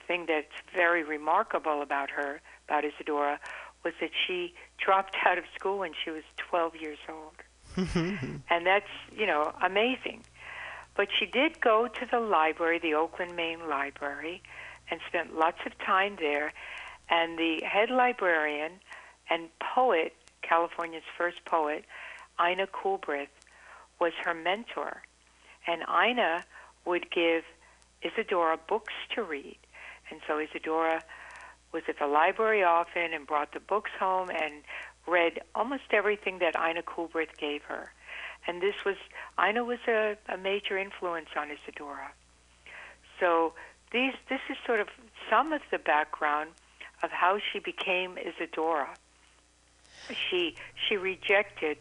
thing 0.07 0.25
that's 0.27 0.53
very 0.73 1.03
remarkable 1.03 1.81
about 1.81 2.09
her, 2.11 2.41
about 2.67 2.85
Isadora, 2.85 3.39
was 3.83 3.93
that 4.01 4.11
she 4.27 4.53
dropped 4.83 5.15
out 5.25 5.37
of 5.37 5.43
school 5.55 5.79
when 5.79 5.91
she 6.03 6.09
was 6.11 6.23
12 6.37 6.75
years 6.75 6.99
old. 7.09 7.33
and 7.95 8.65
that's, 8.65 8.89
you 9.15 9.25
know, 9.25 9.51
amazing. 9.63 10.23
But 10.95 11.07
she 11.17 11.25
did 11.25 11.59
go 11.59 11.87
to 11.87 12.05
the 12.09 12.19
library, 12.19 12.79
the 12.79 12.93
Oakland 12.93 13.35
Main 13.35 13.67
Library, 13.67 14.43
and 14.91 14.99
spent 15.07 15.35
lots 15.35 15.57
of 15.65 15.77
time 15.79 16.17
there. 16.19 16.53
And 17.09 17.37
the 17.37 17.61
head 17.65 17.89
librarian 17.89 18.73
and 19.29 19.49
poet, 19.59 20.13
California's 20.41 21.03
first 21.17 21.43
poet, 21.45 21.85
Ina 22.39 22.67
Coolbrith, 22.67 23.27
was 23.99 24.13
her 24.23 24.33
mentor. 24.33 25.01
And 25.65 25.81
Ina 25.89 26.43
would 26.85 27.09
give 27.09 27.43
Isadora 28.03 28.59
books 28.67 28.93
to 29.15 29.23
read. 29.23 29.57
And 30.09 30.19
so 30.27 30.37
Isadora 30.39 31.03
was 31.71 31.83
at 31.87 31.99
the 31.99 32.07
library 32.07 32.63
often 32.63 33.13
and 33.13 33.25
brought 33.25 33.53
the 33.53 33.59
books 33.59 33.91
home 33.99 34.29
and 34.29 34.63
read 35.07 35.41
almost 35.55 35.83
everything 35.91 36.39
that 36.39 36.55
Ina 36.55 36.83
Coolbrith 36.83 37.37
gave 37.37 37.63
her. 37.63 37.91
And 38.45 38.61
this 38.61 38.75
was, 38.85 38.95
Ina 39.39 39.63
was 39.63 39.79
a, 39.87 40.17
a 40.29 40.37
major 40.37 40.77
influence 40.77 41.29
on 41.35 41.49
Isadora. 41.49 42.11
So 43.19 43.53
these 43.93 44.13
this 44.27 44.41
is 44.49 44.57
sort 44.65 44.79
of 44.79 44.87
some 45.29 45.53
of 45.53 45.61
the 45.71 45.77
background 45.77 46.49
of 47.03 47.11
how 47.11 47.37
she 47.51 47.59
became 47.59 48.17
Isadora. 48.17 48.95
She 50.29 50.55
she 50.87 50.97
rejected. 50.97 51.77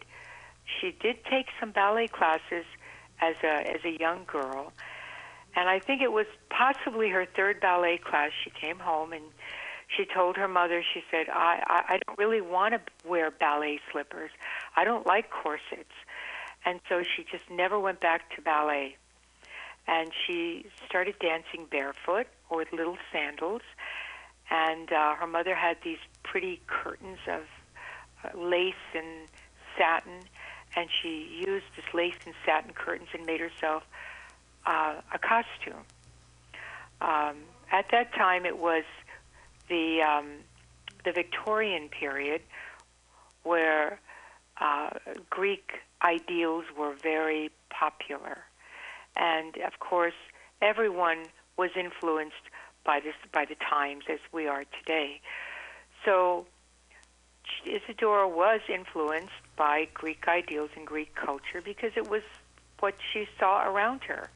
She 0.65 0.93
did 0.93 1.25
take 1.25 1.47
some 1.59 1.73
ballet 1.73 2.07
classes 2.07 2.65
as 3.21 3.35
a 3.43 3.75
as 3.75 3.85
a 3.85 3.99
young 3.99 4.25
girl, 4.27 4.73
and 5.55 5.69
I 5.69 5.79
think 5.79 6.03
it 6.03 6.13
was 6.13 6.27
possibly 6.51 7.09
her 7.11 7.27
third 7.27 7.61
ballet 7.61 7.99
class. 7.99 8.31
She 8.45 8.51
came 8.51 8.79
home 8.79 9.13
and 9.13 9.25
she 9.97 10.05
told 10.05 10.37
her 10.37 10.49
mother. 10.49 10.83
She 10.95 11.03
said, 11.11 11.29
"I 11.29 11.63
I, 11.67 11.95
I 11.95 11.99
don't 12.07 12.19
really 12.19 12.41
want 12.41 12.75
to 12.75 13.09
wear 13.09 13.31
ballet 13.31 13.81
slippers. 13.91 14.31
I 14.77 14.85
don't 14.85 15.07
like 15.07 15.31
corsets," 15.31 15.93
and 16.65 16.81
so 16.89 17.03
she 17.03 17.25
just 17.25 17.49
never 17.51 17.79
went 17.79 18.01
back 18.01 18.35
to 18.37 18.43
ballet. 18.43 18.97
And 19.87 20.13
she 20.27 20.67
started 20.87 21.17
dancing 21.19 21.67
barefoot 21.71 22.29
or 22.49 22.59
with 22.59 22.73
little 22.73 22.99
sandals. 23.13 23.63
And 24.49 24.93
uh, 24.93 25.15
her 25.15 25.27
mother 25.27 25.55
had 25.55 25.79
these 25.83 25.99
pretty 26.23 26.61
curtains 26.67 27.19
of 27.27 27.43
uh, 28.25 28.39
lace 28.39 28.75
and 28.95 29.29
satin, 29.77 30.21
and 30.77 30.89
she 31.03 31.43
used 31.45 31.67
this 31.75 31.85
lace 31.93 32.15
and 32.27 32.35
satin 32.45 32.73
curtains 32.73 33.09
and 33.13 33.27
made 33.27 33.41
herself 33.41 33.83
uh, 34.67 34.95
a 35.13 35.19
costume. 35.19 35.85
Um, 37.01 37.37
at 37.71 37.87
that 37.91 38.15
time, 38.15 38.47
it 38.47 38.59
was 38.59 38.85
the 39.69 40.01
um, 40.03 40.29
the 41.05 41.13
Victorian 41.13 41.89
period, 41.89 42.43
where 43.43 43.99
uh, 44.61 44.91
Greek 45.31 45.73
ideals 46.03 46.65
were 46.79 46.95
very 46.95 47.51
popular, 47.71 48.39
and 49.17 49.57
of 49.67 49.79
course, 49.81 50.15
everyone 50.61 51.25
was 51.57 51.71
influenced 51.77 52.45
by 52.85 53.01
this 53.01 53.15
by 53.33 53.45
the 53.45 53.57
times 53.57 54.05
as 54.09 54.19
we 54.33 54.47
are 54.47 54.65
today. 54.81 55.21
So 56.05 56.47
Isadora 57.65 58.29
was 58.29 58.61
influenced 58.69 59.33
by 59.57 59.89
Greek 59.95 60.27
ideals 60.29 60.71
and 60.77 60.87
Greek 60.87 61.15
culture 61.15 61.61
because 61.65 61.93
it 61.97 62.09
was 62.09 62.23
what 62.81 62.95
she 63.13 63.27
saw 63.39 63.69
around 63.69 64.03
her. 64.05 64.29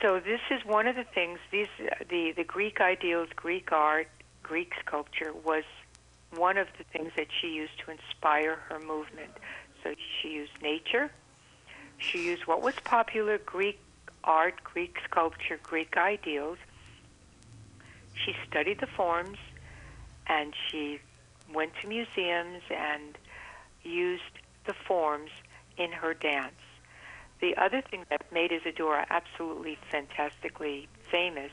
So 0.00 0.20
this 0.20 0.40
is 0.50 0.64
one 0.64 0.86
of 0.86 0.94
the 0.94 1.04
things. 1.04 1.38
These 1.50 1.68
the 2.08 2.32
the 2.32 2.44
Greek 2.44 2.80
ideals, 2.80 3.28
Greek 3.34 3.72
art, 3.72 4.08
Greek 4.42 4.72
sculpture 4.80 5.32
was 5.32 5.64
one 6.36 6.56
of 6.56 6.68
the 6.78 6.84
things 6.84 7.12
that 7.16 7.26
she 7.40 7.48
used 7.48 7.78
to 7.84 7.90
inspire 7.90 8.56
her 8.68 8.78
movement. 8.78 9.30
So 9.82 9.94
she 10.20 10.28
used 10.28 10.52
nature. 10.62 11.10
She 11.98 12.24
used 12.24 12.46
what 12.46 12.62
was 12.62 12.74
popular 12.84 13.38
Greek 13.38 13.80
art, 14.22 14.62
Greek 14.62 14.98
sculpture, 15.04 15.58
Greek 15.62 15.96
ideals. 15.96 16.58
She 18.14 18.34
studied 18.48 18.80
the 18.80 18.86
forms 18.86 19.38
and 20.26 20.54
she 20.68 21.00
went 21.52 21.72
to 21.82 21.88
museums 21.88 22.62
and 22.70 23.16
used 23.82 24.22
the 24.66 24.74
forms 24.74 25.30
in 25.76 25.90
her 25.90 26.14
dance. 26.14 26.54
The 27.40 27.56
other 27.56 27.80
thing 27.80 28.04
that 28.10 28.32
made 28.32 28.50
Isadora 28.52 29.06
absolutely 29.10 29.78
fantastically 29.90 30.88
famous 31.10 31.52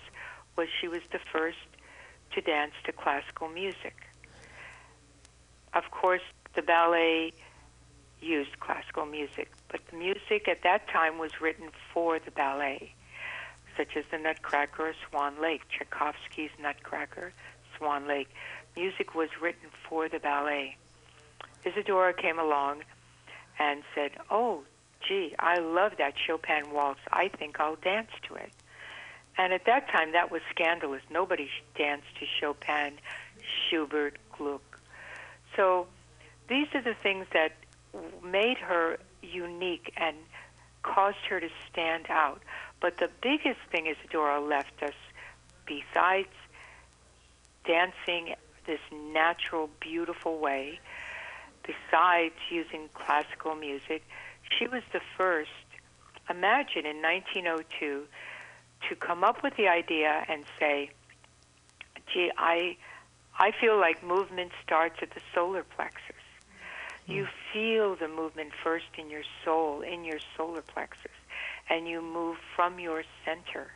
was 0.56 0.67
she 0.82 0.88
was 0.88 1.02
the 1.12 1.19
first 1.32 1.58
to 2.34 2.41
dance 2.41 2.74
to 2.86 2.91
classical 2.91 3.48
music. 3.50 3.95
Of 5.74 5.91
course, 5.91 6.21
the 6.56 6.62
ballet 6.62 7.34
used 8.21 8.60
classical 8.60 9.06
music, 9.06 9.52
but 9.69 9.82
the 9.91 9.98
music 9.98 10.48
at 10.48 10.63
that 10.63 10.88
time 10.88 11.19
was 11.19 11.39
written 11.41 11.69
for 11.93 12.17
the 12.17 12.32
ballet, 12.32 12.93
such 13.78 13.95
as 13.95 14.06
the 14.10 14.17
Nutcracker 14.17 14.95
Swan 15.08 15.39
Lake, 15.41 15.62
Tchaikovsky's 15.69 16.52
Nutcracker, 16.60 17.34
Swan 17.78 18.08
Lake. 18.08 18.30
Music 18.76 19.13
was 19.13 19.30
written 19.41 19.69
for 19.88 20.10
the 20.10 20.19
ballet. 20.19 20.78
Isadora 21.63 22.13
came 22.13 22.39
along 22.39 22.84
and 23.60 23.84
said, 23.93 24.12
Oh, 24.30 24.63
gee, 25.08 25.36
I 25.39 25.60
love 25.60 25.94
that 25.98 26.13
Chopin 26.18 26.72
waltz. 26.72 27.00
I 27.12 27.28
think 27.28 27.60
I'll 27.60 27.76
dance 27.78 28.12
to 28.28 28.36
it. 28.36 28.52
And 29.38 29.52
at 29.54 29.65
that 29.65 29.89
time, 29.89 30.13
that 30.13 30.32
was 30.32 30.41
scandalous. 30.50 31.02
Nobody 31.12 31.50
danced 31.78 32.08
to 32.20 32.26
Chopin, 32.39 32.94
Schubert, 33.70 34.18
Gluck. 34.38 34.80
So 35.56 35.88
these 36.47 36.68
are 36.74 36.82
the 36.82 36.95
things 37.03 37.26
that 37.34 37.51
made 38.24 38.58
her 38.58 38.97
unique 39.22 39.91
and 39.97 40.16
caused 40.84 41.26
her 41.30 41.39
to 41.39 41.49
stand 41.72 42.06
out. 42.10 42.41
But 42.80 42.97
the 42.97 43.10
biggest 43.22 43.60
thing 43.72 43.88
Isadora 43.88 44.39
left 44.39 44.84
us, 44.84 44.93
besides 45.66 46.30
dancing 47.66 48.36
this 48.68 48.80
natural, 48.91 49.70
beautiful 49.80 50.39
way, 50.39 50.80
besides 51.64 52.36
using 52.49 52.89
classical 52.93 53.56
music, 53.56 54.03
she 54.50 54.68
was 54.68 54.84
the 54.93 55.02
first, 55.18 55.50
imagine 56.30 56.86
in 56.86 57.02
1902, 57.02 58.04
to 58.89 58.96
come 58.96 59.24
up 59.24 59.43
with 59.43 59.56
the 59.58 59.68
idea 59.68 60.26
and 60.28 60.43
say, 60.60 60.91
gee, 62.14 62.32
I, 62.38 62.78
I 63.39 63.52
feel 63.60 63.80
like 63.80 64.04
movement 64.04 64.52
starts 64.64 64.98
at 65.02 65.12
the 65.12 65.22
solar 65.34 65.64
plexus. 65.64 66.16
You 67.08 67.26
hmm. 67.26 67.54
feel 67.54 67.96
the 67.96 68.08
movement 68.08 68.52
first 68.64 68.86
in 68.98 69.10
your 69.10 69.24
soul, 69.43 69.82
in 69.82 70.04
your 70.04 70.20
solar 70.38 70.62
plexus, 70.62 71.12
and 71.70 71.88
you 71.88 72.02
move 72.02 72.38
from 72.56 72.80
your 72.80 73.04
center. 73.24 73.72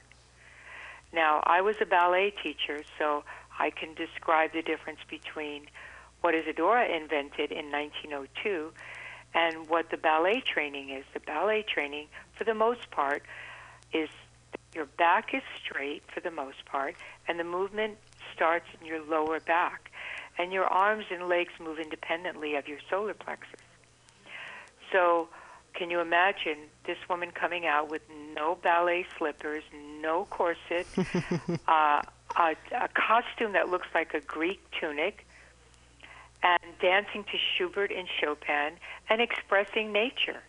Now, 1.11 1.41
I 1.45 1.61
was 1.61 1.75
a 1.81 1.85
ballet 1.85 2.33
teacher, 2.43 2.83
so 2.97 3.23
I 3.57 3.71
can 3.71 3.95
describe 3.95 4.53
the 4.53 4.61
difference 4.61 4.99
between 5.09 5.65
what 6.21 6.35
Isadora 6.35 6.85
invented 6.85 7.51
in 7.51 7.71
1902 7.71 8.71
and 9.33 9.69
what 9.69 9.89
the 9.91 9.97
ballet 9.97 10.41
training 10.41 10.89
is. 10.89 11.05
The 11.13 11.19
ballet 11.19 11.63
training, 11.63 12.07
for 12.37 12.43
the 12.43 12.53
most 12.53 12.89
part, 12.91 13.23
is 13.93 14.09
your 14.73 14.85
back 14.85 15.33
is 15.33 15.41
straight 15.63 16.03
for 16.13 16.19
the 16.19 16.31
most 16.31 16.65
part, 16.65 16.95
and 17.27 17.39
the 17.39 17.43
movement 17.43 17.97
starts 18.33 18.65
in 18.79 18.87
your 18.87 19.03
lower 19.03 19.39
back, 19.39 19.91
and 20.37 20.53
your 20.53 20.65
arms 20.65 21.05
and 21.11 21.27
legs 21.27 21.51
move 21.59 21.79
independently 21.79 22.55
of 22.55 22.67
your 22.67 22.79
solar 22.89 23.13
plexus. 23.13 23.59
So, 24.91 25.29
can 25.73 25.91
you 25.91 25.99
imagine 25.99 26.57
this 26.85 26.97
woman 27.09 27.31
coming 27.31 27.65
out 27.65 27.89
with 27.89 28.01
no 28.35 28.55
ballet 28.55 29.05
slippers, 29.17 29.63
no 30.01 30.25
corset, 30.29 30.87
uh, 31.67 32.01
a, 32.37 32.55
a 32.75 32.89
costume 32.93 33.53
that 33.53 33.69
looks 33.69 33.87
like 33.93 34.13
a 34.13 34.19
Greek 34.21 34.59
tunic, 34.79 35.25
and 36.43 36.61
dancing 36.81 37.23
to 37.25 37.37
Schubert 37.37 37.91
and 37.91 38.07
Chopin 38.19 38.73
and 39.09 39.21
expressing 39.21 39.91
nature. 39.91 40.41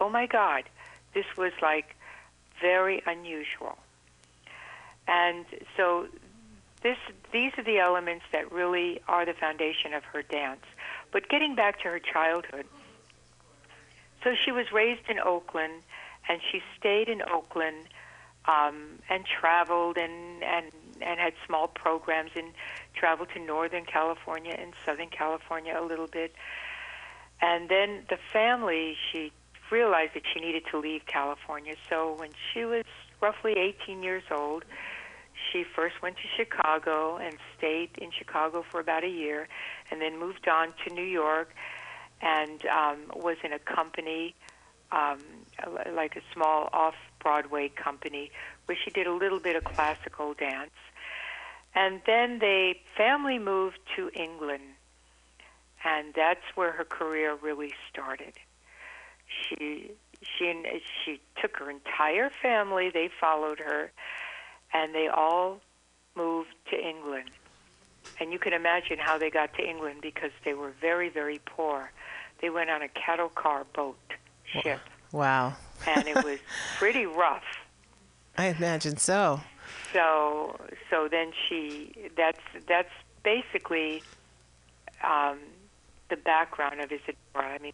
Oh 0.00 0.08
my 0.08 0.26
God, 0.26 0.64
this 1.14 1.26
was 1.36 1.52
like 1.60 1.94
very 2.60 3.02
unusual. 3.06 3.78
And 5.08 5.44
so 5.76 6.06
this 6.82 6.98
these 7.32 7.52
are 7.58 7.64
the 7.64 7.78
elements 7.78 8.24
that 8.32 8.50
really 8.50 9.00
are 9.08 9.24
the 9.24 9.34
foundation 9.34 9.92
of 9.92 10.04
her 10.04 10.22
dance. 10.22 10.64
But 11.12 11.28
getting 11.28 11.54
back 11.54 11.78
to 11.80 11.84
her 11.84 11.98
childhood, 11.98 12.66
so 14.22 14.34
she 14.44 14.52
was 14.52 14.72
raised 14.72 15.08
in 15.08 15.18
Oakland 15.18 15.82
and 16.28 16.40
she 16.50 16.60
stayed 16.78 17.08
in 17.08 17.22
Oakland 17.22 17.86
um, 18.46 18.98
and 19.08 19.24
traveled 19.24 19.96
and, 19.96 20.42
and 20.42 20.72
and 21.02 21.20
had 21.20 21.34
small 21.46 21.68
programs 21.68 22.30
and 22.34 22.52
traveled 22.94 23.28
to 23.34 23.40
Northern 23.40 23.84
California 23.84 24.54
and 24.58 24.72
Southern 24.84 25.08
California 25.08 25.76
a 25.78 25.84
little 25.84 26.06
bit. 26.06 26.34
And 27.40 27.68
then 27.68 28.04
the 28.08 28.18
family, 28.32 28.96
she 29.12 29.32
realized 29.70 30.14
that 30.14 30.22
she 30.32 30.40
needed 30.40 30.62
to 30.70 30.78
leave 30.78 31.02
California. 31.06 31.74
So 31.90 32.14
when 32.18 32.30
she 32.52 32.64
was 32.64 32.84
roughly 33.20 33.52
18 33.52 34.02
years 34.02 34.22
old, 34.30 34.64
she 35.52 35.64
first 35.64 36.00
went 36.02 36.16
to 36.16 36.22
Chicago 36.36 37.16
and 37.16 37.36
stayed 37.56 37.90
in 37.98 38.10
Chicago 38.10 38.64
for 38.70 38.80
about 38.80 39.04
a 39.04 39.08
year, 39.08 39.48
and 39.90 40.00
then 40.00 40.18
moved 40.18 40.48
on 40.48 40.72
to 40.84 40.94
New 40.94 41.04
York 41.04 41.54
and 42.22 42.64
um, 42.66 42.98
was 43.14 43.36
in 43.44 43.52
a 43.52 43.58
company, 43.58 44.34
um, 44.92 45.18
like 45.94 46.16
a 46.16 46.22
small 46.32 46.68
off 46.72 46.94
Broadway 47.26 47.68
company, 47.68 48.30
where 48.66 48.78
she 48.84 48.88
did 48.92 49.08
a 49.08 49.12
little 49.12 49.40
bit 49.40 49.56
of 49.56 49.64
classical 49.64 50.32
dance. 50.32 50.70
And 51.74 52.00
then 52.06 52.38
the 52.38 52.74
family 52.96 53.40
moved 53.40 53.80
to 53.96 54.10
England, 54.14 54.62
and 55.84 56.14
that's 56.14 56.44
where 56.54 56.70
her 56.70 56.84
career 56.84 57.34
really 57.34 57.72
started. 57.90 58.34
She 59.26 59.90
she 60.22 60.54
she 61.04 61.20
took 61.42 61.56
her 61.56 61.68
entire 61.68 62.30
family. 62.40 62.90
They 62.90 63.10
followed 63.20 63.58
her, 63.58 63.90
and 64.72 64.94
they 64.94 65.08
all 65.08 65.58
moved 66.14 66.54
to 66.70 66.76
England. 66.76 67.30
And 68.20 68.32
you 68.32 68.38
can 68.38 68.52
imagine 68.52 68.98
how 69.00 69.18
they 69.18 69.30
got 69.30 69.52
to 69.54 69.68
England 69.68 69.98
because 70.00 70.30
they 70.44 70.54
were 70.54 70.72
very 70.80 71.08
very 71.08 71.40
poor. 71.44 71.90
They 72.40 72.50
went 72.50 72.70
on 72.70 72.82
a 72.82 72.88
cattle 72.88 73.30
car 73.30 73.66
boat 73.74 73.98
ship. 74.44 74.78
Wow. 75.10 75.56
And 75.86 76.06
it 76.06 76.24
was 76.24 76.38
pretty 76.78 77.06
rough. 77.06 77.44
I 78.38 78.48
imagine 78.48 78.96
so. 78.96 79.40
So 79.92 80.58
so 80.90 81.08
then 81.08 81.32
she 81.48 82.10
that's 82.16 82.40
that's 82.66 82.90
basically 83.22 84.02
um, 85.02 85.38
the 86.08 86.16
background 86.16 86.80
of 86.80 86.92
Isadora. 86.92 87.54
I 87.54 87.58
mean, 87.58 87.72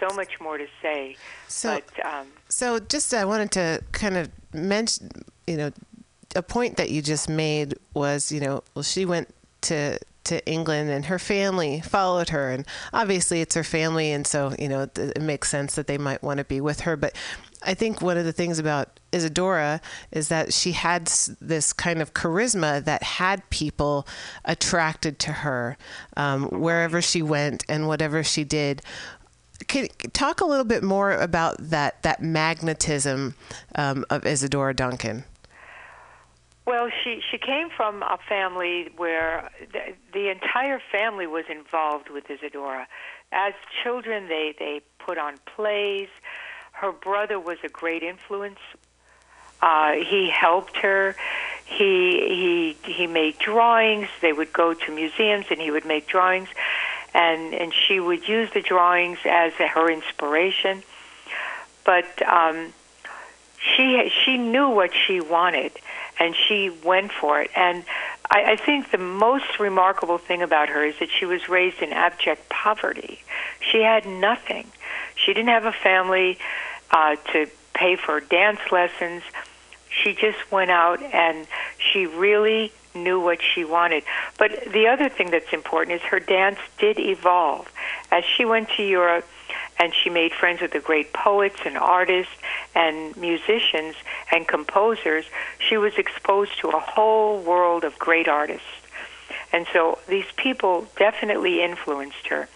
so 0.00 0.14
much 0.14 0.40
more 0.40 0.58
to 0.58 0.66
say. 0.82 1.16
So, 1.48 1.80
but 1.80 2.06
um, 2.06 2.26
so 2.48 2.78
just 2.78 3.12
I 3.14 3.24
wanted 3.24 3.50
to 3.52 3.82
kind 3.92 4.16
of 4.16 4.30
mention, 4.52 5.10
you 5.46 5.56
know, 5.56 5.70
a 6.34 6.42
point 6.42 6.76
that 6.76 6.90
you 6.90 7.02
just 7.02 7.28
made 7.28 7.74
was, 7.94 8.30
you 8.30 8.40
know, 8.40 8.62
well, 8.74 8.82
she 8.82 9.04
went 9.04 9.28
to 9.62 9.98
to 10.26 10.44
England 10.46 10.90
and 10.90 11.06
her 11.06 11.18
family 11.18 11.80
followed 11.80 12.30
her 12.30 12.50
and 12.50 12.66
obviously 12.92 13.40
it's 13.40 13.54
her 13.54 13.64
family 13.64 14.12
and 14.12 14.26
so 14.26 14.54
you 14.58 14.68
know 14.68 14.82
it, 14.82 14.98
it 14.98 15.22
makes 15.22 15.48
sense 15.48 15.74
that 15.74 15.86
they 15.86 15.98
might 15.98 16.22
want 16.22 16.38
to 16.38 16.44
be 16.44 16.60
with 16.60 16.80
her 16.80 16.96
but 16.96 17.14
I 17.62 17.74
think 17.74 18.00
one 18.00 18.16
of 18.16 18.24
the 18.24 18.32
things 18.32 18.58
about 18.58 19.00
Isadora 19.12 19.80
is 20.12 20.28
that 20.28 20.52
she 20.52 20.72
had 20.72 21.06
this 21.40 21.72
kind 21.72 22.00
of 22.00 22.14
charisma 22.14 22.84
that 22.84 23.02
had 23.02 23.48
people 23.50 24.06
attracted 24.44 25.18
to 25.20 25.32
her 25.32 25.76
um, 26.16 26.44
wherever 26.48 27.00
she 27.02 27.22
went 27.22 27.64
and 27.68 27.88
whatever 27.88 28.22
she 28.22 28.44
did. 28.44 28.82
Can 29.68 29.88
talk 30.12 30.40
a 30.40 30.44
little 30.44 30.64
bit 30.64 30.82
more 30.82 31.12
about 31.12 31.56
that 31.58 32.02
that 32.02 32.22
magnetism 32.22 33.34
um, 33.74 34.04
of 34.10 34.26
Isadora 34.26 34.74
Duncan? 34.74 35.24
Well, 36.66 36.90
she 37.04 37.20
she 37.30 37.38
came 37.38 37.70
from 37.70 38.02
a 38.02 38.18
family 38.28 38.90
where 38.96 39.50
the, 39.72 39.94
the 40.12 40.28
entire 40.30 40.80
family 40.90 41.28
was 41.28 41.44
involved 41.48 42.10
with 42.10 42.28
Isadora. 42.28 42.88
As 43.30 43.54
children, 43.84 44.28
they 44.28 44.52
they 44.58 44.80
put 44.98 45.16
on 45.16 45.38
plays. 45.54 46.08
Her 46.72 46.90
brother 46.90 47.38
was 47.38 47.58
a 47.62 47.68
great 47.68 48.02
influence. 48.02 48.58
Uh, 49.62 49.92
he 49.92 50.28
helped 50.28 50.76
her. 50.78 51.14
He 51.64 52.74
he 52.84 52.92
he 52.92 53.06
made 53.06 53.38
drawings. 53.38 54.08
They 54.20 54.32
would 54.32 54.52
go 54.52 54.74
to 54.74 54.92
museums, 54.92 55.46
and 55.50 55.60
he 55.60 55.70
would 55.70 55.86
make 55.86 56.08
drawings, 56.08 56.48
and 57.14 57.54
and 57.54 57.72
she 57.72 58.00
would 58.00 58.26
use 58.26 58.50
the 58.52 58.60
drawings 58.60 59.18
as 59.24 59.52
her 59.52 59.88
inspiration. 59.88 60.82
But 61.84 62.20
um, 62.26 62.72
she 63.74 64.10
she 64.24 64.36
knew 64.36 64.68
what 64.68 64.90
she 64.94 65.20
wanted 65.20 65.72
and 66.18 66.34
she 66.34 66.70
went 66.84 67.12
for 67.12 67.40
it. 67.40 67.50
And 67.54 67.84
I, 68.30 68.52
I 68.52 68.56
think 68.56 68.90
the 68.90 68.98
most 68.98 69.58
remarkable 69.58 70.18
thing 70.18 70.42
about 70.42 70.68
her 70.68 70.84
is 70.84 70.98
that 71.00 71.08
she 71.10 71.26
was 71.26 71.48
raised 71.48 71.82
in 71.82 71.92
abject 71.92 72.48
poverty. 72.48 73.20
She 73.60 73.82
had 73.82 74.06
nothing. 74.06 74.66
She 75.14 75.32
didn't 75.32 75.48
have 75.48 75.64
a 75.64 75.72
family 75.72 76.38
uh, 76.90 77.16
to 77.32 77.48
pay 77.74 77.96
for 77.96 78.20
dance 78.20 78.60
lessons. 78.70 79.22
She 79.90 80.14
just 80.14 80.50
went 80.50 80.70
out 80.70 81.02
and 81.02 81.46
she 81.78 82.06
really 82.06 82.72
knew 82.94 83.20
what 83.20 83.38
she 83.42 83.64
wanted. 83.64 84.04
But 84.38 84.72
the 84.72 84.88
other 84.88 85.08
thing 85.08 85.30
that's 85.30 85.52
important 85.52 86.00
is 86.00 86.02
her 86.08 86.20
dance 86.20 86.58
did 86.78 86.98
evolve. 86.98 87.70
As 88.10 88.24
she 88.24 88.44
went 88.44 88.70
to 88.76 88.82
Europe, 88.82 89.26
and 89.78 89.92
she 89.94 90.10
made 90.10 90.32
friends 90.32 90.60
with 90.60 90.72
the 90.72 90.80
great 90.80 91.12
poets 91.12 91.60
and 91.64 91.76
artists 91.76 92.32
and 92.74 93.16
musicians 93.16 93.94
and 94.30 94.46
composers. 94.48 95.24
She 95.58 95.76
was 95.76 95.94
exposed 95.98 96.58
to 96.60 96.68
a 96.68 96.80
whole 96.80 97.40
world 97.40 97.84
of 97.84 97.98
great 97.98 98.28
artists. 98.28 98.66
And 99.52 99.66
so 99.72 99.98
these 100.08 100.26
people 100.36 100.86
definitely 100.96 101.62
influenced 101.62 102.26
her. 102.28 102.48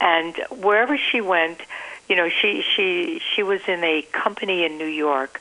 And 0.00 0.36
wherever 0.50 0.98
she 0.98 1.20
went, 1.20 1.60
you 2.08 2.16
know, 2.16 2.28
she 2.28 2.62
she 2.76 3.20
she 3.34 3.42
was 3.42 3.60
in 3.66 3.82
a 3.82 4.02
company 4.12 4.64
in 4.64 4.76
New 4.76 4.86
York, 4.86 5.40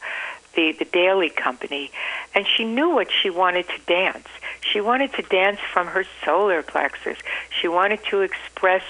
the 0.55 0.71
the 0.71 0.85
Daly 0.85 1.29
Company, 1.29 1.91
and 2.33 2.45
she 2.47 2.63
knew 2.63 2.89
what 2.89 3.09
she 3.11 3.29
wanted 3.29 3.67
to 3.67 3.79
dance. 3.85 4.27
She 4.61 4.79
wanted 4.79 5.13
to 5.13 5.23
dance 5.23 5.59
from 5.73 5.87
her 5.87 6.05
solar 6.23 6.63
plexus. 6.63 7.17
She 7.49 7.67
wanted 7.67 7.99
to 8.05 8.21
express 8.21 8.83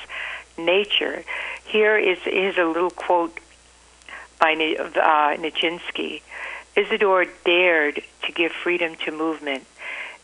nature. 0.58 1.24
Here 1.66 1.98
is, 1.98 2.20
is 2.26 2.58
a 2.58 2.66
little 2.66 2.92
quote 2.92 3.40
by 4.40 4.54
uh, 4.54 5.38
Nijinsky. 5.38 6.22
Isadora 6.76 7.28
dared 7.46 8.02
to 8.26 8.32
give 8.32 8.52
freedom 8.52 8.96
to 9.06 9.12
movement. 9.12 9.66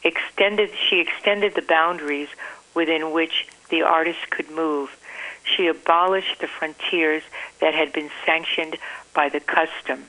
Extended, 0.03 0.71
she 0.89 0.99
extended 0.99 1.55
the 1.55 1.61
boundaries 1.61 2.29
within 2.73 3.11
which 3.11 3.47
the 3.69 3.81
artist 3.81 4.29
could 4.29 4.49
move. 4.49 4.97
She 5.43 5.67
abolished 5.67 6.39
the 6.39 6.47
frontiers 6.47 7.23
that 7.61 7.73
had 7.73 7.93
been 7.93 8.09
sanctioned 8.25 8.77
by 9.13 9.29
the 9.29 9.39
custom, 9.39 10.05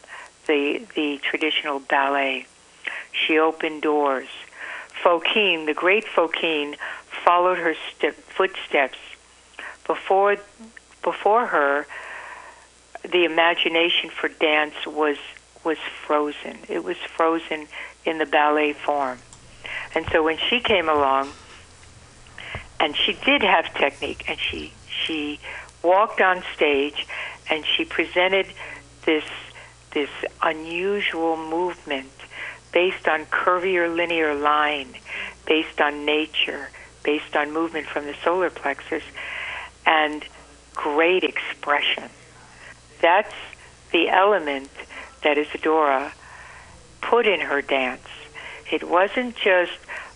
the, 0.47 0.87
the 0.95 1.19
traditional 1.19 1.79
ballet. 1.79 2.47
She 3.13 3.39
opened 3.39 3.83
doors. 3.83 4.29
Fokine, 5.03 5.67
the 5.67 5.75
great 5.75 6.05
Fokine, 6.05 6.77
followed 7.25 7.59
her 7.59 7.75
st- 7.75 8.15
footsteps 8.15 8.99
before 9.87 10.37
before 11.03 11.47
her 11.47 11.87
the 13.03 13.25
imagination 13.25 14.11
for 14.11 14.29
dance 14.29 14.75
was 14.87 15.17
was 15.65 15.79
frozen. 16.07 16.59
It 16.69 16.85
was 16.85 16.97
frozen 16.97 17.67
in 18.05 18.19
the 18.19 18.27
ballet 18.27 18.73
form. 18.73 19.19
And 19.95 20.07
so 20.11 20.23
when 20.23 20.39
she 20.39 20.61
came 20.61 20.89
along 20.89 21.31
and 22.79 22.97
she 22.97 23.13
did 23.13 23.43
have 23.43 23.73
technique 23.75 24.25
and 24.29 24.39
she 24.39 24.73
she 24.87 25.41
walked 25.83 26.21
on 26.21 26.43
stage 26.55 27.07
and 27.51 27.65
she 27.65 27.85
presented 27.85 28.47
this 29.05 29.25
this 29.93 30.11
unusual 30.43 31.37
movement 31.37 32.13
based 32.73 33.09
on 33.09 33.27
curvilinear 33.27 34.35
line 34.35 34.95
based 35.47 35.81
on 35.81 36.05
nature 36.05 36.69
based 37.03 37.35
on 37.35 37.53
movement 37.53 37.87
from 37.87 38.05
the 38.07 38.15
solar 38.23 38.51
plexus 38.51 39.03
and 39.85 40.25
great 40.75 41.25
expression. 41.25 42.11
That's 43.01 43.35
the 43.93 44.09
element 44.09 44.71
that 45.23 45.39
Isadora 45.39 46.13
put 47.01 47.27
in 47.27 47.41
her 47.41 47.63
dance. 47.63 48.07
It 48.71 48.89
wasn't 48.89 49.37
just, 49.37 49.73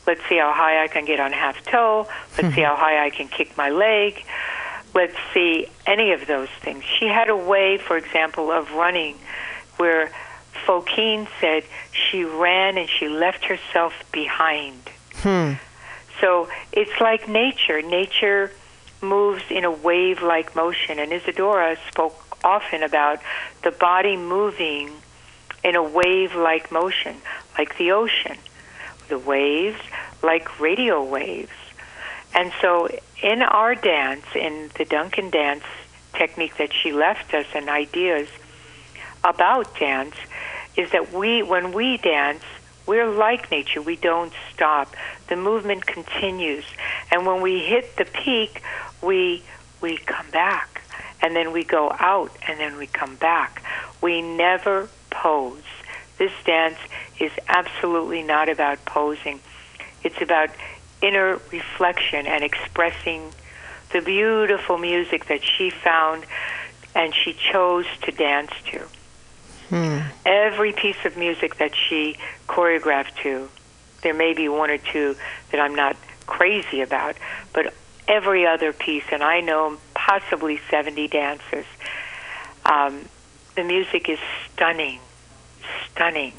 let's 0.06 0.20
see 0.28 0.38
how 0.38 0.52
high 0.52 0.82
I 0.82 0.88
can 0.88 1.04
get 1.04 1.20
on 1.20 1.32
half 1.32 1.62
toe, 1.64 2.06
let's 2.40 2.54
see 2.54 2.62
how 2.62 2.76
high 2.76 3.04
I 3.04 3.10
can 3.10 3.28
kick 3.28 3.56
my 3.56 3.70
leg, 3.70 4.24
let's 4.94 5.16
see 5.32 5.66
any 5.86 6.12
of 6.12 6.26
those 6.26 6.48
things. 6.60 6.84
She 6.84 7.06
had 7.06 7.28
a 7.28 7.36
way, 7.36 7.78
for 7.78 7.96
example, 7.96 8.50
of 8.52 8.72
running 8.72 9.16
where 9.76 10.12
Fokine 10.66 11.26
said 11.40 11.64
she 11.90 12.24
ran 12.24 12.78
and 12.78 12.88
she 12.88 13.08
left 13.08 13.44
herself 13.44 13.92
behind. 14.12 14.80
Hmm. 15.16 15.54
So 16.20 16.48
it's 16.72 17.00
like 17.00 17.28
nature. 17.28 17.82
Nature 17.82 18.52
moves 19.04 19.42
in 19.50 19.64
a 19.64 19.70
wave 19.70 20.22
like 20.22 20.56
motion. 20.56 20.98
And 20.98 21.12
Isadora 21.12 21.76
spoke 21.90 22.38
often 22.42 22.82
about 22.82 23.20
the 23.62 23.70
body 23.70 24.16
moving 24.16 24.90
in 25.62 25.76
a 25.76 25.82
wave 25.82 26.34
like 26.34 26.70
motion, 26.70 27.16
like 27.58 27.76
the 27.78 27.92
ocean. 27.92 28.36
The 29.08 29.18
waves, 29.18 29.80
like 30.22 30.60
radio 30.60 31.04
waves. 31.04 31.52
And 32.34 32.52
so 32.60 32.88
in 33.22 33.42
our 33.42 33.74
dance, 33.74 34.24
in 34.34 34.70
the 34.76 34.84
Duncan 34.84 35.30
dance 35.30 35.64
technique 36.14 36.56
that 36.56 36.72
she 36.72 36.92
left 36.92 37.34
us 37.34 37.46
and 37.54 37.68
ideas 37.68 38.28
about 39.22 39.78
dance, 39.78 40.16
is 40.76 40.90
that 40.92 41.12
we, 41.12 41.42
when 41.42 41.72
we 41.72 41.96
dance, 41.98 42.42
we're 42.86 43.08
like 43.08 43.50
nature. 43.50 43.80
We 43.80 43.96
don't 43.96 44.32
stop. 44.52 44.94
The 45.28 45.36
movement 45.36 45.86
continues. 45.86 46.64
And 47.10 47.26
when 47.26 47.40
we 47.40 47.60
hit 47.60 47.96
the 47.96 48.04
peak, 48.04 48.62
we 49.04 49.42
we 49.80 49.98
come 49.98 50.30
back 50.30 50.82
and 51.20 51.34
then 51.34 51.52
we 51.52 51.64
go 51.64 51.94
out 51.98 52.30
and 52.48 52.58
then 52.58 52.76
we 52.76 52.86
come 52.86 53.16
back. 53.16 53.62
We 54.00 54.22
never 54.22 54.88
pose. 55.10 55.62
This 56.18 56.32
dance 56.44 56.78
is 57.20 57.32
absolutely 57.48 58.22
not 58.22 58.48
about 58.48 58.84
posing. 58.84 59.40
It's 60.02 60.20
about 60.20 60.50
inner 61.02 61.40
reflection 61.50 62.26
and 62.26 62.44
expressing 62.44 63.32
the 63.92 64.00
beautiful 64.00 64.78
music 64.78 65.26
that 65.26 65.42
she 65.44 65.70
found 65.70 66.24
and 66.94 67.14
she 67.14 67.32
chose 67.32 67.86
to 68.02 68.12
dance 68.12 68.52
to. 68.70 68.82
Hmm. 69.70 70.00
Every 70.26 70.72
piece 70.72 71.04
of 71.04 71.16
music 71.16 71.56
that 71.56 71.72
she 71.74 72.18
choreographed 72.48 73.16
to, 73.22 73.48
there 74.02 74.14
may 74.14 74.34
be 74.34 74.48
one 74.48 74.70
or 74.70 74.78
two 74.78 75.16
that 75.50 75.60
I'm 75.60 75.74
not 75.74 75.96
crazy 76.26 76.80
about, 76.80 77.16
but 77.52 77.72
every 78.08 78.46
other 78.46 78.72
piece, 78.72 79.04
and 79.12 79.22
I 79.22 79.40
know 79.40 79.78
possibly 79.94 80.60
70 80.70 81.08
dances. 81.08 81.66
Um, 82.64 83.08
the 83.56 83.64
music 83.64 84.08
is 84.08 84.18
stunning, 84.52 85.00
stunning. 85.90 86.32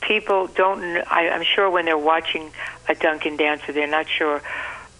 People 0.00 0.46
don't, 0.46 0.82
I, 1.10 1.28
I'm 1.28 1.42
sure 1.42 1.70
when 1.70 1.84
they're 1.84 1.98
watching 1.98 2.50
a 2.88 2.94
Duncan 2.94 3.36
dancer, 3.36 3.72
they're 3.72 3.86
not 3.86 4.08
sure 4.08 4.42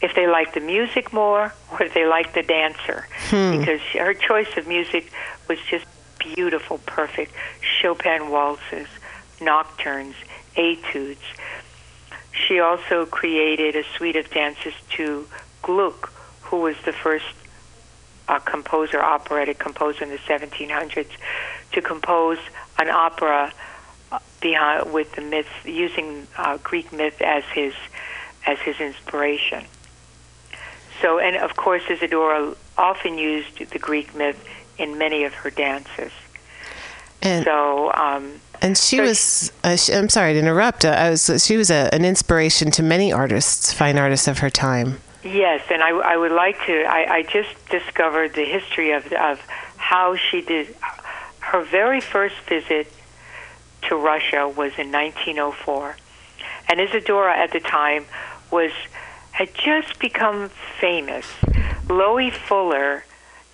if 0.02 0.14
they 0.14 0.26
like 0.26 0.52
the 0.54 0.61
music 0.61 1.12
more 1.12 1.54
or 1.72 1.82
if 1.82 1.94
they 1.94 2.07
like 2.07 2.34
the 2.34 2.42
dancer. 2.42 3.07
Hmm. 3.28 3.59
Because 3.59 3.80
her 3.94 4.14
choice 4.14 4.57
of 4.57 4.66
music 4.66 5.11
was 5.48 5.59
just 5.70 5.86
beautiful, 6.18 6.78
perfect. 6.86 7.32
Chopin 7.61 8.30
waltzes, 8.30 8.88
nocturnes, 9.40 10.16
etudes. 10.57 11.22
She 12.32 12.61
also 12.61 13.07
created 13.07 13.76
a 13.76 13.84
suite 13.96 14.16
of 14.16 14.30
dances 14.30 14.74
to 14.90 15.26
Gluck, 15.67 16.12
who 16.43 16.61
was 16.61 16.77
the 16.85 16.93
first 16.93 17.35
uh, 18.29 18.39
composer, 18.39 19.03
operatic 19.03 19.59
composer 19.59 20.05
in 20.05 20.11
the 20.11 20.19
1700s, 20.19 21.11
to 21.73 21.83
compose 21.83 22.39
an 22.79 22.89
opera 22.89 23.53
uh, 24.12 24.21
behind 24.41 24.93
with 24.93 25.12
the 25.17 25.23
myths, 25.23 25.49
using 25.64 26.29
uh, 26.39 26.57
Greek 26.62 26.93
myth 26.93 27.21
as 27.21 27.43
his 27.53 27.75
as 28.47 28.61
his 28.61 28.79
inspiration. 28.79 29.64
So, 31.03 31.19
and 31.19 31.35
of 31.37 31.57
course, 31.57 31.83
Isadora 31.91 32.55
often 32.79 33.19
used 33.19 33.59
the 33.59 33.79
Greek 33.81 34.14
myth 34.14 34.39
in 34.79 34.99
many 34.99 35.25
of 35.25 35.35
her 35.35 35.51
dances. 35.51 36.12
And 37.23 37.45
so, 37.45 37.93
um, 37.93 38.41
and 38.62 38.79
she 38.79 38.99
so 38.99 39.03
was. 39.03 39.53
Uh, 39.64 39.75
she, 39.75 39.93
I'm 39.93 40.09
sorry 40.09 40.35
to 40.35 40.39
interrupt. 40.39 40.85
Uh, 40.85 40.91
I 40.91 41.11
was. 41.11 41.45
She 41.45 41.57
was 41.57 41.71
a, 41.73 41.93
an 41.93 42.05
inspiration 42.05 42.71
to 42.73 42.85
many 42.85 43.12
artists, 43.12 43.73
fine 43.73 43.99
artists 43.99 44.29
of 44.29 44.39
her 44.39 44.51
time. 44.51 45.01
Yes, 45.27 45.62
and 45.70 45.83
I, 45.83 45.91
I 45.91 46.16
would 46.16 46.31
like 46.31 46.57
to. 46.66 46.85
I, 46.85 47.16
I 47.16 47.22
just 47.22 47.51
discovered 47.68 48.35
the 48.35 48.45
history 48.45 48.93
of 48.93 49.12
of 49.12 49.41
how 49.77 50.14
she 50.14 50.41
did. 50.41 50.77
Her 51.41 51.64
very 51.64 52.01
first 52.01 52.37
visit 52.49 52.93
to 53.89 53.97
Russia 53.97 54.47
was 54.49 54.72
in 54.79 54.93
1904, 54.93 55.97
and 56.68 56.81
Isadora 56.81 57.37
at 57.37 57.53
the 57.53 57.59
time 57.59 58.07
was 58.53 58.70
had 59.33 59.53
just 59.55 59.99
become 59.99 60.51
famous. 60.81 61.27
Loie 61.89 62.31
Fuller 62.31 63.05